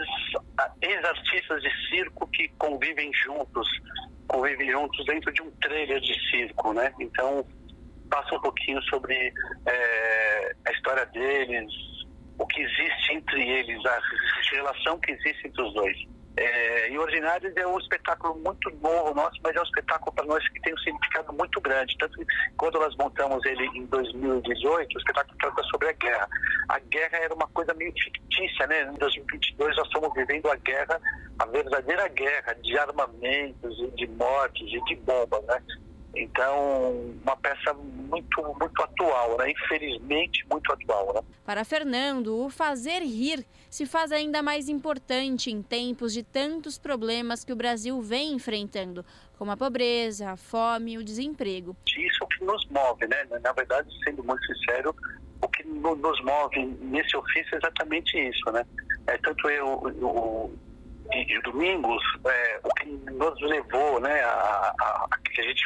[0.60, 3.68] ah, ex-artistas de circo que convivem juntos,
[4.28, 6.94] convivem juntos dentro de um trailer de circo, né?
[7.00, 7.46] Então
[8.08, 9.34] passa um pouquinho sobre
[9.66, 11.72] é, a história deles,
[12.38, 14.00] o que existe entre eles, a
[14.52, 15.98] relação que existe entre os dois.
[16.38, 20.48] É, e Ordinários é um espetáculo muito novo nosso, mas é um espetáculo para nós
[20.50, 21.98] que tem um significado muito grande.
[21.98, 22.26] Tanto que
[22.56, 26.30] quando nós montamos ele em 2018, o espetáculo trata sobre a guerra.
[26.70, 28.84] A guerra era uma coisa meio fictícia, né?
[28.84, 31.02] Em 2022 nós estamos vivendo a guerra,
[31.40, 35.60] a verdadeira guerra de armamentos, de mortes e de bombas, né?
[36.20, 39.52] Então, uma peça muito, muito atual, né?
[39.52, 41.22] Infelizmente, muito atual, né?
[41.46, 47.44] Para Fernando, o fazer rir se faz ainda mais importante em tempos de tantos problemas
[47.44, 49.06] que o Brasil vem enfrentando,
[49.38, 51.76] como a pobreza, a fome e o desemprego.
[51.86, 53.28] Isso é o que nos move, né?
[53.42, 54.96] Na verdade, sendo muito sincero,
[55.42, 58.66] o que nos move nesse ofício é exatamente isso, né?
[59.06, 60.52] É, tanto eu, o,
[61.12, 65.64] de, de domingos, é, o que nos levou, né, a, a, a que a gente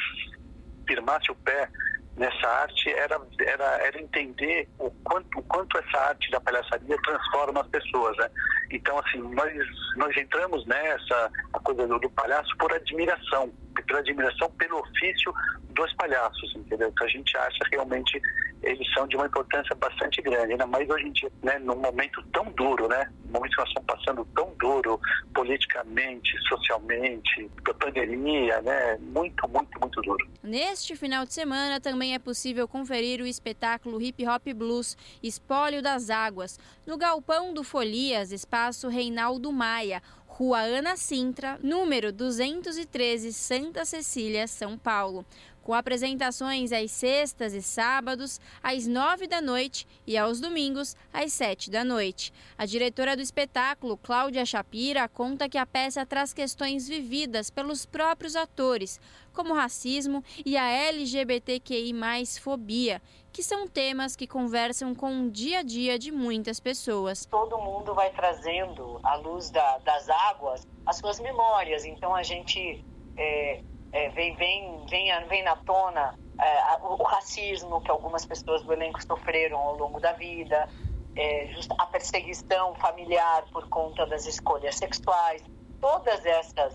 [0.91, 1.69] firmasse o pé
[2.17, 7.61] nessa arte era, era, era entender o quanto, o quanto essa arte da palhaçaria transforma
[7.61, 8.29] as pessoas, né?
[8.69, 9.53] Então, assim, nós,
[9.95, 11.31] nós entramos nessa
[11.63, 13.49] coisa do, do palhaço por admiração,
[13.87, 15.33] pela admiração pelo ofício
[15.69, 16.89] dos palhaços, entendeu?
[16.89, 18.21] Então a gente acha realmente
[18.63, 22.23] eles são de uma importância bastante grande, ainda mais hoje em dia, né, num momento
[22.31, 24.99] tão duro, né, num momento que nós estamos passando tão duro
[25.33, 30.29] politicamente, socialmente, da pandemia, né, muito, muito, muito duro.
[30.43, 36.09] Neste final de semana também é possível conferir o espetáculo Hip Hop Blues Espólio das
[36.09, 40.03] Águas, no Galpão do Folias, espaço Reinaldo Maia,
[40.41, 45.23] Rua Ana Sintra, número 213, Santa Cecília, São Paulo
[45.61, 51.69] com apresentações às sextas e sábados, às nove da noite e aos domingos, às sete
[51.69, 52.33] da noite.
[52.57, 58.35] A diretora do espetáculo, Cláudia Shapira, conta que a peça traz questões vividas pelos próprios
[58.35, 58.99] atores,
[59.33, 61.93] como racismo e a LGBTQI,
[62.39, 63.01] fobia,
[63.31, 67.25] que são temas que conversam com o dia a dia de muitas pessoas.
[67.25, 71.85] Todo mundo vai trazendo, à luz da, das águas, as suas memórias.
[71.85, 72.83] Então a gente.
[73.17, 73.61] É,
[73.93, 79.01] é, vem, vem, vem, vem na tona é, o, racismo que algumas pessoas do elenco
[79.05, 80.67] sofreram ao longo da vida,
[81.15, 85.43] é, a perseguição familiar por conta das escolhas sexuais,
[85.79, 86.73] todas essas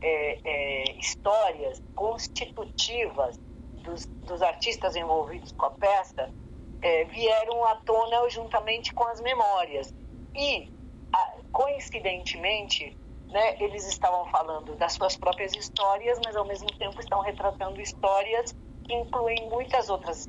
[0.00, 3.38] é, é, histórias constitutivas
[3.84, 6.30] dos, dos, artistas envolvidos com a peça
[6.82, 9.94] é, vieram à tona juntamente com as memórias.
[10.34, 10.70] E,
[11.52, 12.96] coincidentemente,
[13.28, 18.54] né, eles estavam falando das suas próprias histórias, mas ao mesmo tempo estão retratando histórias
[18.84, 20.28] que incluem muitas outras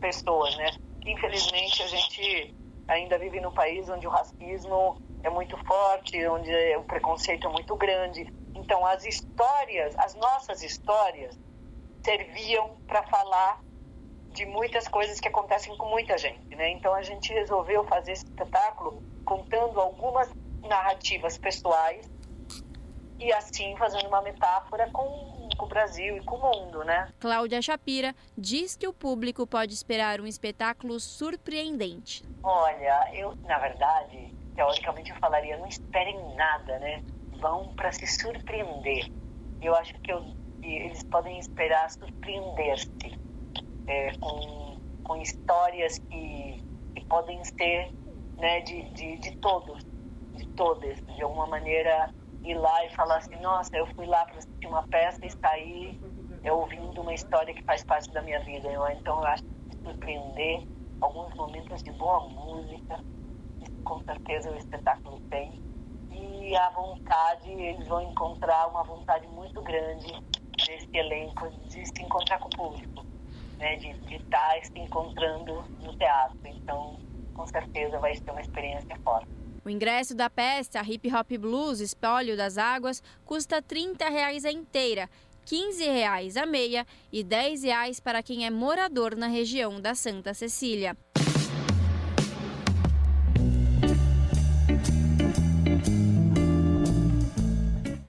[0.00, 0.70] pessoas, né?
[1.06, 2.54] Infelizmente a gente
[2.88, 7.76] ainda vive num país onde o racismo é muito forte, onde o preconceito é muito
[7.76, 8.26] grande.
[8.54, 11.38] Então as histórias, as nossas histórias,
[12.04, 13.60] serviam para falar
[14.32, 16.70] de muitas coisas que acontecem com muita gente, né?
[16.70, 20.30] Então a gente resolveu fazer esse espetáculo contando algumas
[20.62, 22.10] narrativas pessoais
[23.18, 27.12] e assim fazendo uma metáfora com, com o Brasil e com o mundo, né?
[27.20, 32.24] Cláudia Shapira diz que o público pode esperar um espetáculo surpreendente.
[32.42, 37.02] Olha, eu, na verdade, teoricamente eu falaria, não esperem nada, né?
[37.38, 39.10] Vão para se surpreender.
[39.60, 40.24] Eu acho que eu,
[40.62, 43.18] eles podem esperar surpreender-se
[43.86, 46.64] é, com, com histórias que,
[46.94, 47.92] que podem ser
[48.38, 49.84] né, de, de, de todos,
[50.34, 52.10] de todas, de alguma maneira
[52.44, 56.00] ir lá e falar assim, nossa, eu fui lá para assistir uma peça e saí
[56.50, 58.68] ouvindo uma história que faz parte da minha vida.
[58.68, 60.66] Eu, então eu acho que surpreender
[61.00, 62.98] alguns momentos de boa música,
[63.84, 65.62] com certeza o espetáculo tem.
[66.10, 70.12] E a vontade, eles vão encontrar uma vontade muito grande
[70.72, 73.04] desse elenco de se encontrar com o público,
[73.58, 73.76] né?
[73.76, 76.38] de, de estar se encontrando no teatro.
[76.46, 76.98] Então,
[77.34, 79.28] com certeza vai ser uma experiência forte.
[79.64, 85.08] O ingresso da peça Hip Hop Blues Espólio das Águas custa 30 reais a inteira,
[85.44, 90.34] 15 reais a meia e 10 reais para quem é morador na região da Santa
[90.34, 90.96] Cecília.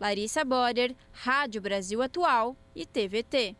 [0.03, 3.55] Larissa Boder, Rádio Brasil Atual e TVT.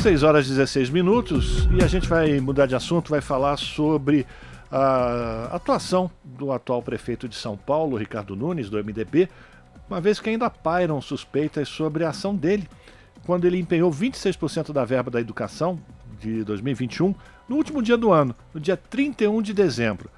[0.00, 4.26] 6 horas e 16 minutos e a gente vai mudar de assunto, vai falar sobre
[4.72, 9.28] a atuação do atual prefeito de São Paulo, Ricardo Nunes, do MDB,
[9.90, 12.66] uma vez que ainda pairam suspeitas sobre a ação dele
[13.26, 15.78] quando ele empenhou 26% da verba da educação
[16.18, 17.14] de 2021
[17.46, 20.08] no último dia do ano, no dia 31 de dezembro.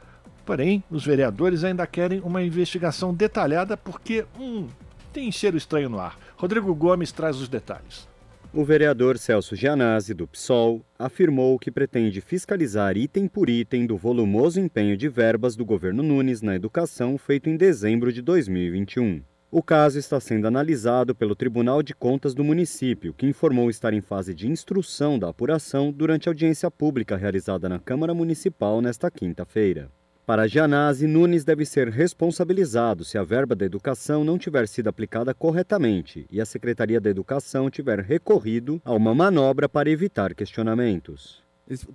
[0.51, 4.66] Porém, os vereadores ainda querem uma investigação detalhada porque, hum,
[5.12, 6.18] tem cheiro estranho no ar.
[6.36, 8.09] Rodrigo Gomes traz os detalhes.
[8.52, 14.59] O vereador Celso Gianazzi, do PSOL, afirmou que pretende fiscalizar item por item do volumoso
[14.59, 19.22] empenho de verbas do governo Nunes na educação feito em dezembro de 2021.
[19.52, 24.01] O caso está sendo analisado pelo Tribunal de Contas do município, que informou estar em
[24.01, 29.89] fase de instrução da apuração durante a audiência pública realizada na Câmara Municipal nesta quinta-feira.
[30.31, 35.35] Para Gianazzi, Nunes deve ser responsabilizado se a verba da educação não tiver sido aplicada
[35.35, 41.43] corretamente e a Secretaria da Educação tiver recorrido a uma manobra para evitar questionamentos.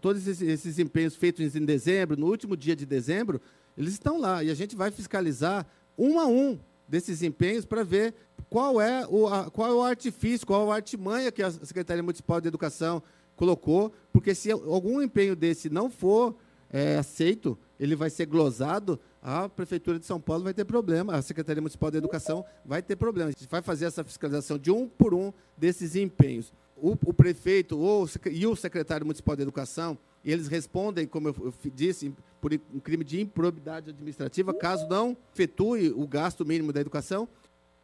[0.02, 3.40] Todos esses, empenhos feitos em dezembro, no último dia de dezembro,
[3.78, 5.66] eles estão lá e a gente vai fiscalizar
[5.98, 6.60] um a um
[6.90, 8.14] desses empenhos para ver
[8.49, 12.41] qual é, o, qual é o artifício, qual é a artimanha que a Secretaria Municipal
[12.41, 13.02] de Educação
[13.34, 16.36] colocou, porque se algum empenho desse não for
[16.70, 21.22] é, aceito, ele vai ser glosado, a Prefeitura de São Paulo vai ter problema, a
[21.22, 23.30] Secretaria Municipal de Educação vai ter problema.
[23.30, 26.53] A gente vai fazer essa fiscalização de um por um desses empenhos.
[26.77, 31.53] O, o prefeito ou, e o secretário municipal de Educação, eles respondem, como eu, eu
[31.73, 37.27] disse, por um crime de improbidade administrativa, caso não efetue o gasto mínimo da educação,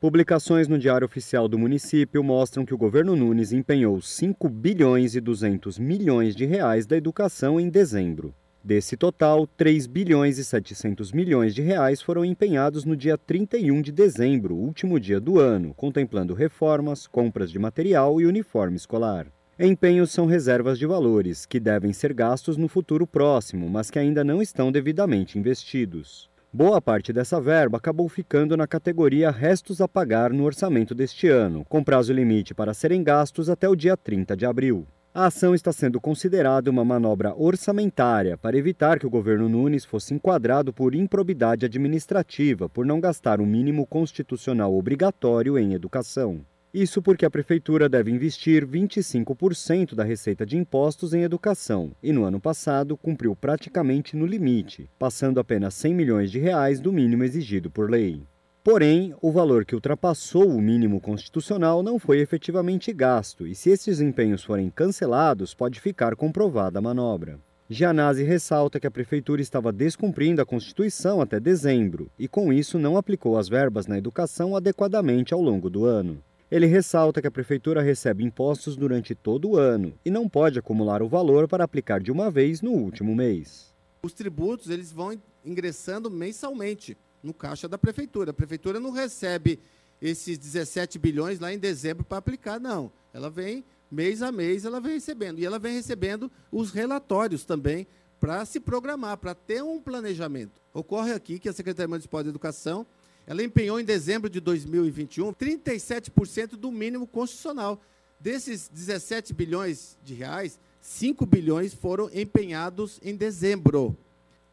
[0.01, 5.21] Publicações no Diário Oficial do município mostram que o governo Nunes empenhou 5 bilhões e
[5.21, 8.33] 200 milhões de reais da educação em dezembro.
[8.63, 13.91] Desse total, 3 bilhões e 700 milhões de reais foram empenhados no dia 31 de
[13.91, 19.25] dezembro, último dia do ano, contemplando reformas, compras de material e uniforme escolar.
[19.59, 24.23] Empenhos são reservas de valores, que devem ser gastos no futuro próximo, mas que ainda
[24.23, 26.29] não estão devidamente investidos.
[26.53, 31.65] Boa parte dessa verba acabou ficando na categoria restos a pagar no orçamento deste ano,
[31.67, 34.85] com prazo limite para serem gastos até o dia 30 de abril.
[35.13, 40.13] A ação está sendo considerada uma manobra orçamentária para evitar que o governo Nunes fosse
[40.13, 46.45] enquadrado por improbidade administrativa por não gastar o mínimo constitucional obrigatório em educação.
[46.73, 52.23] Isso porque a prefeitura deve investir 25% da receita de impostos em educação e no
[52.23, 57.69] ano passado cumpriu praticamente no limite, passando apenas 100 milhões de reais do mínimo exigido
[57.69, 58.23] por lei.
[58.63, 63.99] Porém, o valor que ultrapassou o mínimo constitucional não foi efetivamente gasto, e se esses
[63.99, 67.39] empenhos forem cancelados, pode ficar comprovada a manobra.
[67.67, 72.97] Gianazzi ressalta que a prefeitura estava descumprindo a Constituição até dezembro e, com isso, não
[72.97, 76.23] aplicou as verbas na educação adequadamente ao longo do ano.
[76.51, 81.01] Ele ressalta que a prefeitura recebe impostos durante todo o ano e não pode acumular
[81.01, 83.73] o valor para aplicar de uma vez no último mês.
[84.03, 88.31] Os tributos eles vão ingressando mensalmente no caixa da prefeitura.
[88.31, 89.59] A prefeitura não recebe
[90.01, 92.91] esses 17 bilhões lá em dezembro para aplicar, não.
[93.13, 95.39] Ela vem mês a mês, ela vem recebendo.
[95.39, 97.85] E ela vem recebendo os relatórios também
[98.19, 100.61] para se programar, para ter um planejamento.
[100.73, 102.85] Ocorre aqui que a Secretaria Municipal de Educação
[103.27, 107.81] ela empenhou em dezembro de 2021 37% do mínimo constitucional.
[108.19, 113.97] Desses 17 bilhões de reais, 5 bilhões foram empenhados em dezembro.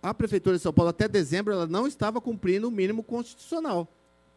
[0.02, 3.88] A Prefeitura de São Paulo, até dezembro, ela não estava cumprindo o mínimo constitucional.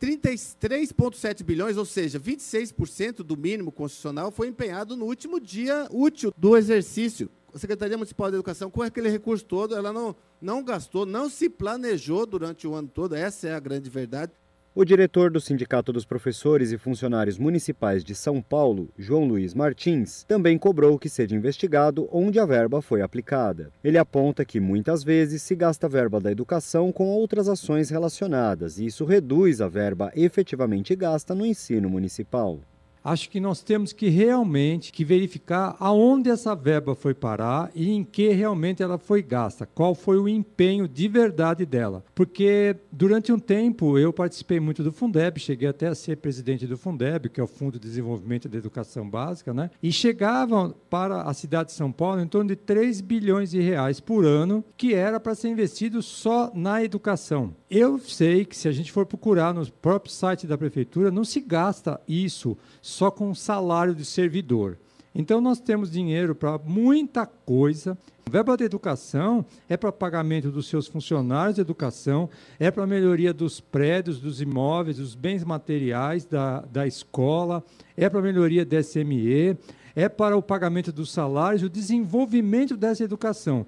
[0.02, 6.58] 33,7 bilhões, ou seja, 26% do mínimo constitucional, foi empenhado no último dia útil do
[6.58, 7.30] exercício.
[7.54, 11.48] A Secretaria Municipal de Educação, com aquele recurso todo, ela não, não gastou, não se
[11.48, 14.32] planejou durante o ano todo, essa é a grande verdade.
[14.74, 20.24] O diretor do Sindicato dos Professores e Funcionários Municipais de São Paulo, João Luiz Martins,
[20.24, 23.70] também cobrou que seja investigado onde a verba foi aplicada.
[23.84, 28.80] Ele aponta que muitas vezes se gasta a verba da educação com outras ações relacionadas
[28.80, 32.62] e isso reduz a verba efetivamente gasta no ensino municipal
[33.04, 38.04] acho que nós temos que realmente que verificar aonde essa verba foi parar e em
[38.04, 42.04] que realmente ela foi gasta, qual foi o empenho de verdade dela.
[42.14, 46.78] Porque durante um tempo eu participei muito do Fundeb, cheguei até a ser presidente do
[46.78, 49.70] Fundeb, que é o Fundo de Desenvolvimento da Educação Básica, né?
[49.82, 54.00] E chegavam para a cidade de São Paulo em torno de 3 bilhões de reais
[54.00, 57.56] por ano, que era para ser investido só na educação.
[57.70, 61.40] Eu sei que se a gente for procurar no próprio site da prefeitura, não se
[61.40, 62.58] gasta isso
[62.92, 64.78] só com salário de servidor.
[65.14, 67.98] Então, nós temos dinheiro para muita coisa.
[68.26, 73.34] A verba da educação é para pagamento dos seus funcionários de educação, é para melhoria
[73.34, 77.64] dos prédios, dos imóveis, dos bens materiais da, da escola,
[77.98, 79.58] é para melhoria da SME,
[79.94, 83.66] é para o pagamento dos salários, o desenvolvimento dessa educação.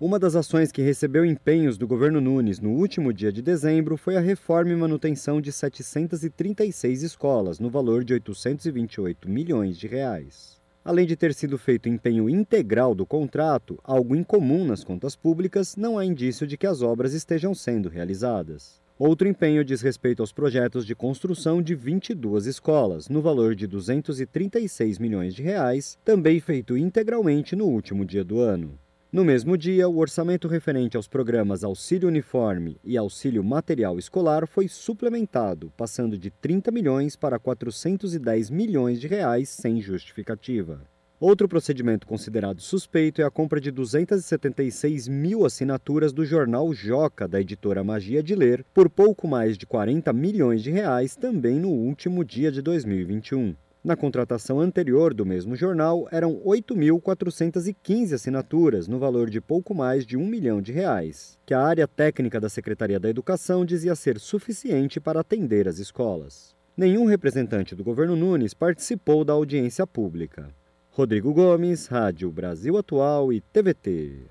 [0.00, 4.16] Uma das ações que recebeu empenhos do governo Nunes no último dia de dezembro foi
[4.16, 10.58] a reforma e manutenção de 736 escolas, no valor de 828 milhões de reais.
[10.82, 15.98] Além de ter sido feito empenho integral do contrato, algo incomum nas contas públicas, não
[15.98, 18.80] há indício de que as obras estejam sendo realizadas.
[18.98, 24.98] Outro empenho diz respeito aos projetos de construção de 22 escolas, no valor de 236
[24.98, 28.78] milhões de reais, também feito integralmente no último dia do ano.
[29.12, 34.68] No mesmo dia, o orçamento referente aos programas Auxílio Uniforme e Auxílio Material Escolar foi
[34.68, 40.80] suplementado, passando de 30 milhões para 410 milhões de reais sem justificativa.
[41.18, 47.40] Outro procedimento considerado suspeito é a compra de 276 mil assinaturas do jornal Joca, da
[47.40, 52.24] editora Magia de Ler, por pouco mais de 40 milhões de reais, também no último
[52.24, 53.56] dia de 2021.
[53.82, 60.18] Na contratação anterior do mesmo jornal, eram 8.415 assinaturas, no valor de pouco mais de
[60.18, 65.00] um milhão de reais, que a área técnica da Secretaria da Educação dizia ser suficiente
[65.00, 66.54] para atender as escolas.
[66.76, 70.50] Nenhum representante do governo Nunes participou da audiência pública.
[70.90, 74.26] Rodrigo Gomes, Rádio Brasil Atual e TVT.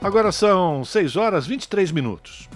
[0.00, 2.48] Agora são 6 horas 23 minutos.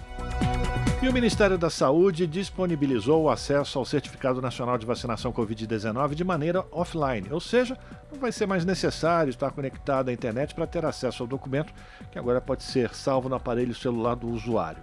[1.02, 6.22] E o Ministério da Saúde disponibilizou o acesso ao Certificado Nacional de Vacinação Covid-19 de
[6.22, 7.76] maneira offline, ou seja,
[8.12, 11.74] não vai ser mais necessário estar conectado à internet para ter acesso ao documento,
[12.12, 14.80] que agora pode ser salvo no aparelho celular do usuário.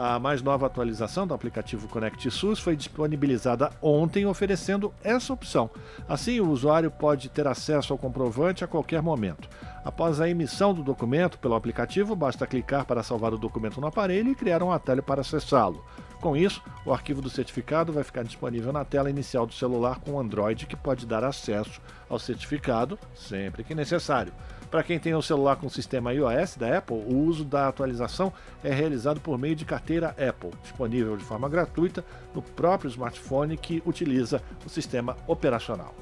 [0.00, 5.68] A mais nova atualização do aplicativo Conect SUS foi disponibilizada ontem, oferecendo essa opção.
[6.08, 9.48] Assim, o usuário pode ter acesso ao comprovante a qualquer momento.
[9.84, 14.30] Após a emissão do documento pelo aplicativo, basta clicar para salvar o documento no aparelho
[14.30, 15.84] e criar um atalho para acessá-lo.
[16.20, 20.20] Com isso, o arquivo do certificado vai ficar disponível na tela inicial do celular com
[20.20, 24.32] Android, que pode dar acesso ao certificado sempre que necessário.
[24.70, 28.32] Para quem tem um celular com sistema iOS da Apple, o uso da atualização
[28.62, 32.04] é realizado por meio de carteira Apple, disponível de forma gratuita
[32.34, 35.94] no próprio smartphone que utiliza o sistema operacional.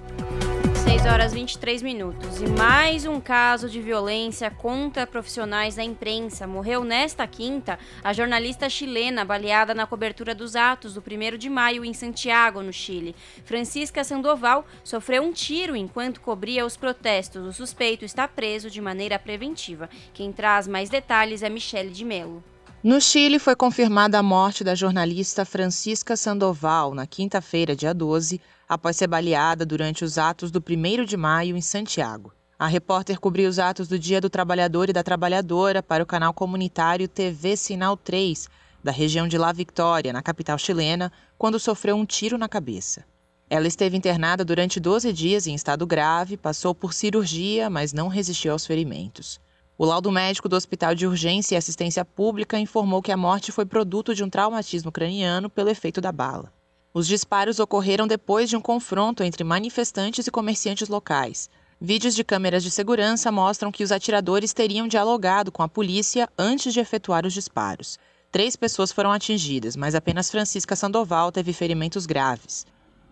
[0.86, 2.40] 6 horas 23 minutos.
[2.40, 6.46] E mais um caso de violência contra profissionais da imprensa.
[6.46, 11.84] Morreu nesta quinta a jornalista chilena baleada na cobertura dos atos do 1 de maio
[11.84, 13.16] em Santiago, no Chile.
[13.44, 17.44] Francisca Sandoval sofreu um tiro enquanto cobria os protestos.
[17.44, 19.90] O suspeito está preso de maneira preventiva.
[20.14, 22.44] Quem traz mais detalhes é Michele de Mello.
[22.86, 28.96] No Chile, foi confirmada a morte da jornalista Francisca Sandoval na quinta-feira, dia 12, após
[28.96, 32.32] ser baleada durante os atos do 1 de maio em Santiago.
[32.56, 36.32] A repórter cobriu os atos do Dia do Trabalhador e da Trabalhadora para o canal
[36.32, 38.48] comunitário TV Sinal 3,
[38.84, 43.04] da região de La Victoria, na capital chilena, quando sofreu um tiro na cabeça.
[43.50, 48.52] Ela esteve internada durante 12 dias em estado grave, passou por cirurgia, mas não resistiu
[48.52, 49.40] aos ferimentos.
[49.78, 53.66] O laudo médico do Hospital de Urgência e Assistência Pública informou que a morte foi
[53.66, 56.50] produto de um traumatismo craniano pelo efeito da bala.
[56.94, 61.50] Os disparos ocorreram depois de um confronto entre manifestantes e comerciantes locais.
[61.78, 66.72] Vídeos de câmeras de segurança mostram que os atiradores teriam dialogado com a polícia antes
[66.72, 67.98] de efetuar os disparos.
[68.32, 72.64] Três pessoas foram atingidas, mas apenas Francisca Sandoval teve ferimentos graves.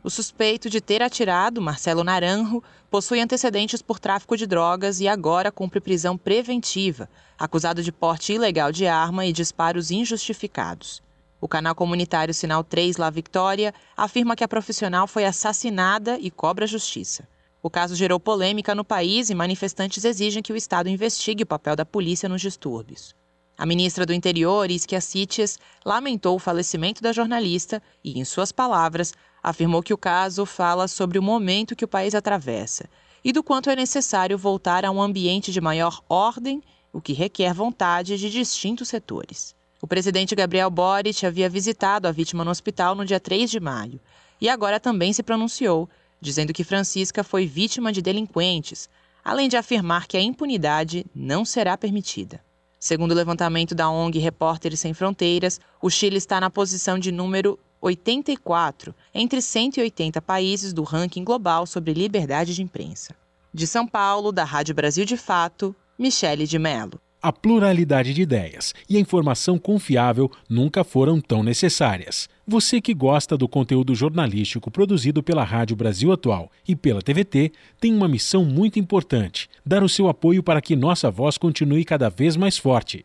[0.04, 5.50] O suspeito de ter atirado, Marcelo Naranjo, possui antecedentes por tráfico de drogas e agora
[5.50, 7.08] cumpre prisão preventiva,
[7.38, 11.02] acusado de porte ilegal de arma e disparos injustificados.
[11.40, 16.66] O canal comunitário Sinal 3 La Victoria afirma que a profissional foi assassinada e cobra
[16.66, 17.26] justiça.
[17.62, 21.74] O caso gerou polêmica no país e manifestantes exigem que o Estado investigue o papel
[21.74, 23.14] da polícia nos distúrbios.
[23.56, 29.14] A ministra do Interior, Isquia Sitches, lamentou o falecimento da jornalista e, em suas palavras,
[29.44, 32.88] afirmou que o caso fala sobre o momento que o país atravessa
[33.22, 37.52] e do quanto é necessário voltar a um ambiente de maior ordem, o que requer
[37.52, 39.54] vontade de distintos setores.
[39.82, 44.00] O presidente Gabriel Boric havia visitado a vítima no hospital no dia 3 de maio
[44.40, 48.88] e agora também se pronunciou, dizendo que Francisca foi vítima de delinquentes,
[49.22, 52.40] além de afirmar que a impunidade não será permitida.
[52.80, 57.58] Segundo o levantamento da ONG Repórteres Sem Fronteiras, o Chile está na posição de número
[57.84, 63.14] 84 entre 180 países do ranking global sobre liberdade de imprensa.
[63.52, 68.74] De São Paulo, da Rádio Brasil de Fato, Michele de Mello a pluralidade de ideias
[68.86, 72.28] e a informação confiável nunca foram tão necessárias.
[72.46, 77.50] Você que gosta do conteúdo jornalístico produzido pela Rádio Brasil Atual e pela TVT
[77.80, 82.10] tem uma missão muito importante: dar o seu apoio para que nossa voz continue cada
[82.10, 83.04] vez mais forte.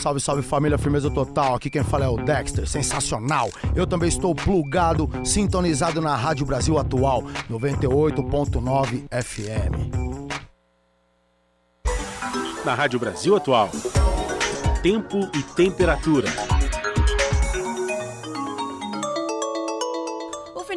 [0.00, 1.54] Salve, salve família, firmeza total.
[1.54, 3.50] Aqui quem fala é o Dexter, sensacional.
[3.74, 9.92] Eu também estou plugado, sintonizado na Rádio Brasil Atual, 98.9 FM.
[12.64, 13.70] Na Rádio Brasil Atual,
[14.82, 16.51] tempo e temperatura.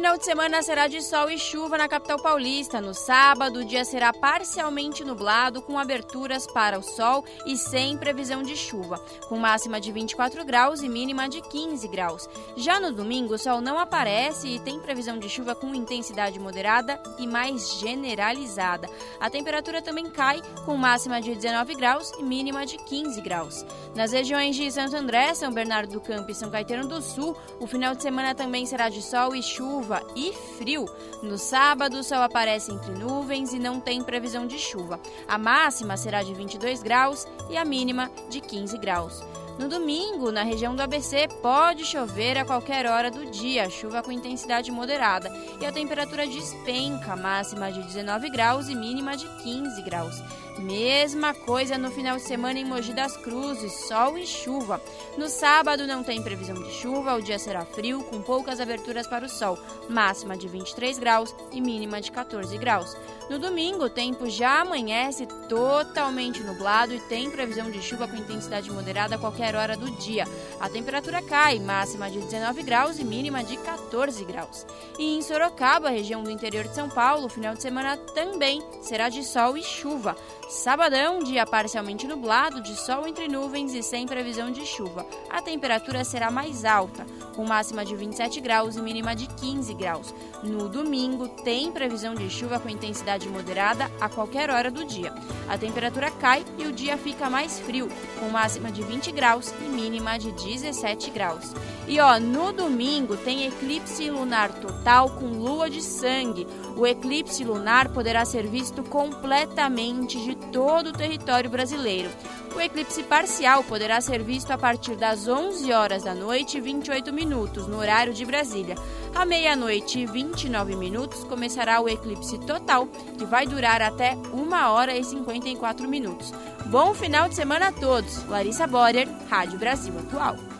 [0.06, 2.80] Final de semana será de sol e chuva na capital paulista.
[2.80, 8.40] No sábado, o dia será parcialmente nublado, com aberturas para o sol e sem previsão
[8.40, 12.28] de chuva, com máxima de 24 graus e mínima de 15 graus.
[12.56, 17.02] Já no domingo, o sol não aparece e tem previsão de chuva com intensidade moderada
[17.18, 18.88] e mais generalizada.
[19.18, 23.66] A temperatura também cai, com máxima de 19 graus e mínima de 15 graus.
[23.96, 27.66] Nas regiões de Santo André, São Bernardo do Campo e São Caetano do Sul, o
[27.66, 30.86] final de semana também será de sol e chuva chuva e frio.
[31.22, 35.00] No sábado, o sol aparece entre nuvens e não tem previsão de chuva.
[35.26, 39.22] A máxima será de 22 graus e a mínima de 15 graus.
[39.58, 44.12] No domingo, na região do ABC, pode chover a qualquer hora do dia, chuva com
[44.12, 50.22] intensidade moderada, e a temperatura despenca, máxima de 19 graus e mínima de 15 graus.
[50.58, 54.80] Mesma coisa no final de semana em Mogi das Cruzes, sol e chuva.
[55.16, 59.26] No sábado não tem previsão de chuva, o dia será frio, com poucas aberturas para
[59.26, 59.58] o sol,
[59.88, 62.96] máxima de 23 graus e mínima de 14 graus.
[63.28, 68.70] No domingo, o tempo já amanhece totalmente nublado e tem previsão de chuva com intensidade
[68.70, 70.26] moderada a qualquer hora do dia.
[70.60, 74.66] A temperatura cai, máxima de 19 graus e mínima de 14 graus.
[74.98, 79.08] E em Sorocaba, região do interior de São Paulo, o final de semana também será
[79.08, 80.16] de sol e chuva.
[80.48, 85.04] Sabadão, dia parcialmente nublado, de sol entre nuvens e sem previsão de chuva.
[85.28, 87.04] A temperatura será mais alta,
[87.34, 90.14] com máxima de 27 graus e mínima de 15 graus.
[90.44, 95.12] No domingo, tem previsão de chuva com intensidade moderada a qualquer hora do dia.
[95.48, 97.88] A temperatura cai e o dia fica mais frio,
[98.20, 101.54] com máxima de 20 graus e mínima de 17 graus.
[101.88, 106.46] E ó, no domingo tem eclipse lunar total com lua de sangue.
[106.76, 112.10] O eclipse lunar poderá ser visto completamente de todo o território brasileiro.
[112.54, 117.12] O eclipse parcial poderá ser visto a partir das 11 horas da noite e 28
[117.12, 118.76] minutos, no horário de Brasília.
[119.14, 122.86] À meia-noite e 29 minutos começará o eclipse total,
[123.18, 126.32] que vai durar até 1 hora e 54 minutos.
[126.66, 128.26] Bom final de semana a todos.
[128.26, 130.55] Larissa Borer, Rádio Brasil Atual.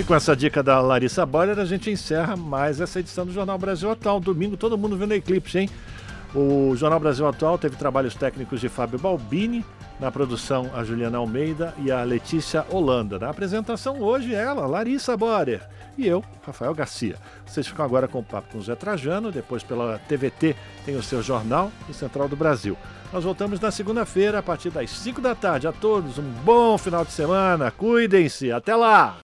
[0.00, 3.58] E com essa dica da Larissa Borer, a gente encerra mais essa edição do Jornal
[3.58, 4.18] Brasil Atual.
[4.18, 5.68] Domingo, todo mundo vendo eclipse, hein?
[6.34, 9.62] O Jornal Brasil Atual teve trabalhos técnicos de Fábio Balbini,
[10.00, 13.18] na produção a Juliana Almeida e a Letícia Holanda.
[13.18, 15.60] Na apresentação hoje ela, Larissa Borer,
[15.98, 17.16] e eu, Rafael Garcia.
[17.44, 20.56] Vocês ficam agora com o papo com o Zé Trajano, depois pela TVT
[20.86, 22.74] tem o seu jornal e Central do Brasil.
[23.12, 25.68] Nós voltamos na segunda-feira a partir das 5 da tarde.
[25.68, 29.18] A todos um bom final de semana, cuidem-se, até lá!